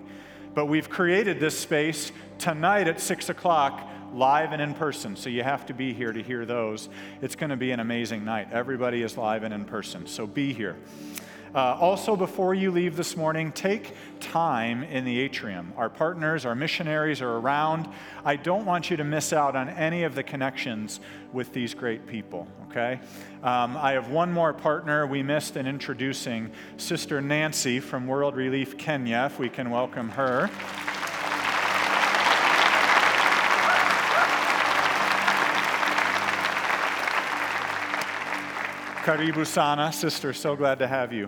[0.54, 5.16] But we've created this space tonight at 6 o'clock live and in person.
[5.16, 6.90] So you have to be here to hear those.
[7.22, 8.50] It's going to be an amazing night.
[8.52, 10.08] Everybody is live and in person.
[10.08, 10.78] So be here.
[11.54, 15.74] Uh, also, before you leave this morning, take time in the atrium.
[15.76, 17.90] Our partners, our missionaries are around.
[18.24, 21.00] I don't want you to miss out on any of the connections
[21.34, 23.00] with these great people, okay?
[23.44, 28.78] Um, I have one more partner we missed in introducing Sister Nancy from World Relief
[28.78, 30.50] Kenya, if we can welcome her.
[39.04, 41.28] Karibu Sana, sister, so glad to have you.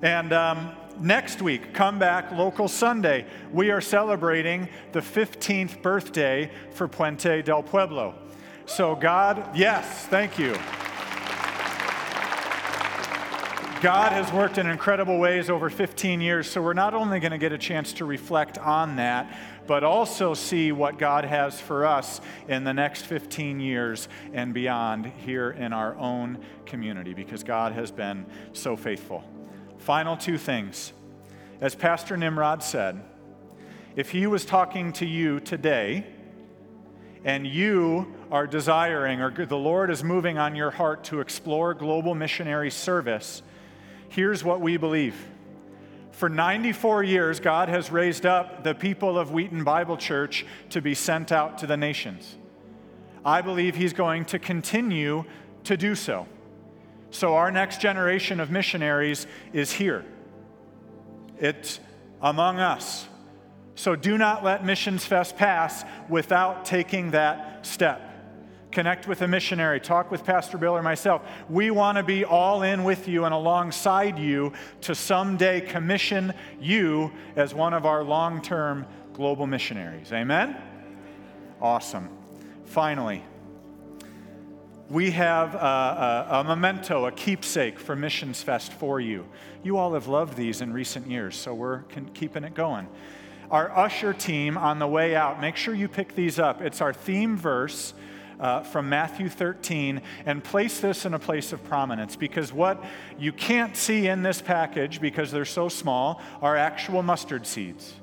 [0.00, 0.70] And um,
[1.00, 7.62] next week, come back, local Sunday, we are celebrating the 15th birthday for Puente del
[7.62, 8.14] Pueblo.
[8.66, 10.54] So, God, yes, thank you.
[13.80, 17.38] God has worked in incredible ways over 15 years, so we're not only going to
[17.38, 19.34] get a chance to reflect on that,
[19.66, 25.06] but also see what God has for us in the next 15 years and beyond
[25.06, 29.24] here in our own community, because God has been so faithful.
[29.80, 30.92] Final two things.
[31.60, 33.02] As Pastor Nimrod said,
[33.96, 36.06] if he was talking to you today,
[37.24, 42.14] and you are desiring, or the Lord is moving on your heart to explore global
[42.14, 43.42] missionary service,
[44.10, 45.16] here's what we believe.
[46.12, 50.94] For 94 years, God has raised up the people of Wheaton Bible Church to be
[50.94, 52.36] sent out to the nations.
[53.24, 55.24] I believe He's going to continue
[55.64, 56.26] to do so.
[57.10, 60.04] So, our next generation of missionaries is here.
[61.38, 61.80] It's
[62.20, 63.08] among us.
[63.74, 68.10] So, do not let Missions Fest pass without taking that step
[68.70, 71.22] connect with a missionary, talk with Pastor Bill or myself.
[71.48, 77.12] We want to be all in with you and alongside you to someday commission you
[77.36, 80.12] as one of our long term global missionaries.
[80.12, 80.56] Amen?
[81.60, 82.08] Awesome.
[82.64, 83.22] Finally,
[84.90, 89.24] we have a, a, a, memento, a keepsake for Missions Fest for you.
[89.62, 92.88] You all have loved these in recent years, so we're keeping it going.
[93.52, 96.60] Our usher team on the way out, make sure you pick these up.
[96.60, 97.94] It's our theme verse
[98.40, 102.82] uh, from Matthew 13 and place this in a place of prominence because what
[103.16, 107.94] you can't see in this package because they're so small are actual mustard seeds.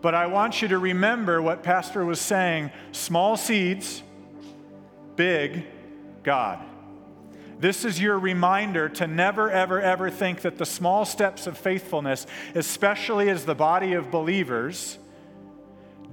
[0.00, 4.02] But I want you to remember what Pastor was saying small seeds,
[5.16, 5.66] big
[6.22, 6.60] God.
[7.58, 12.26] This is your reminder to never, ever, ever think that the small steps of faithfulness,
[12.54, 14.98] especially as the body of believers,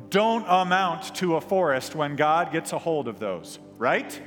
[0.09, 4.21] don't amount to a forest when God gets a hold of those, right?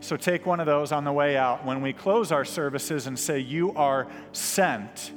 [0.00, 1.64] So take one of those on the way out.
[1.64, 5.12] When we close our services and say, You are sent,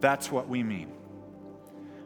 [0.00, 0.92] that's what we mean.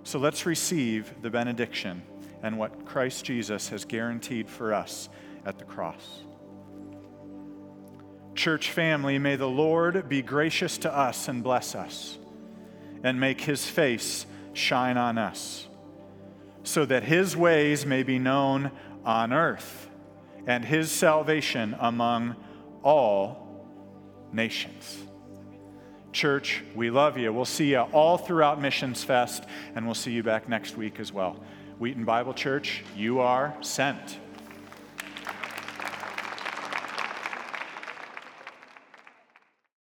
[0.02, 2.02] So let's receive the benediction
[2.42, 5.08] and what Christ Jesus has guaranteed for us
[5.46, 6.23] at the cross.
[8.34, 12.18] Church family, may the Lord be gracious to us and bless us,
[13.02, 15.68] and make his face shine on us
[16.64, 18.70] so that his ways may be known
[19.04, 19.88] on earth
[20.46, 22.34] and his salvation among
[22.82, 23.66] all
[24.32, 24.98] nations.
[26.12, 27.32] Church, we love you.
[27.32, 29.44] We'll see you all throughout Missions Fest,
[29.74, 31.42] and we'll see you back next week as well.
[31.78, 34.18] Wheaton Bible Church, you are sent.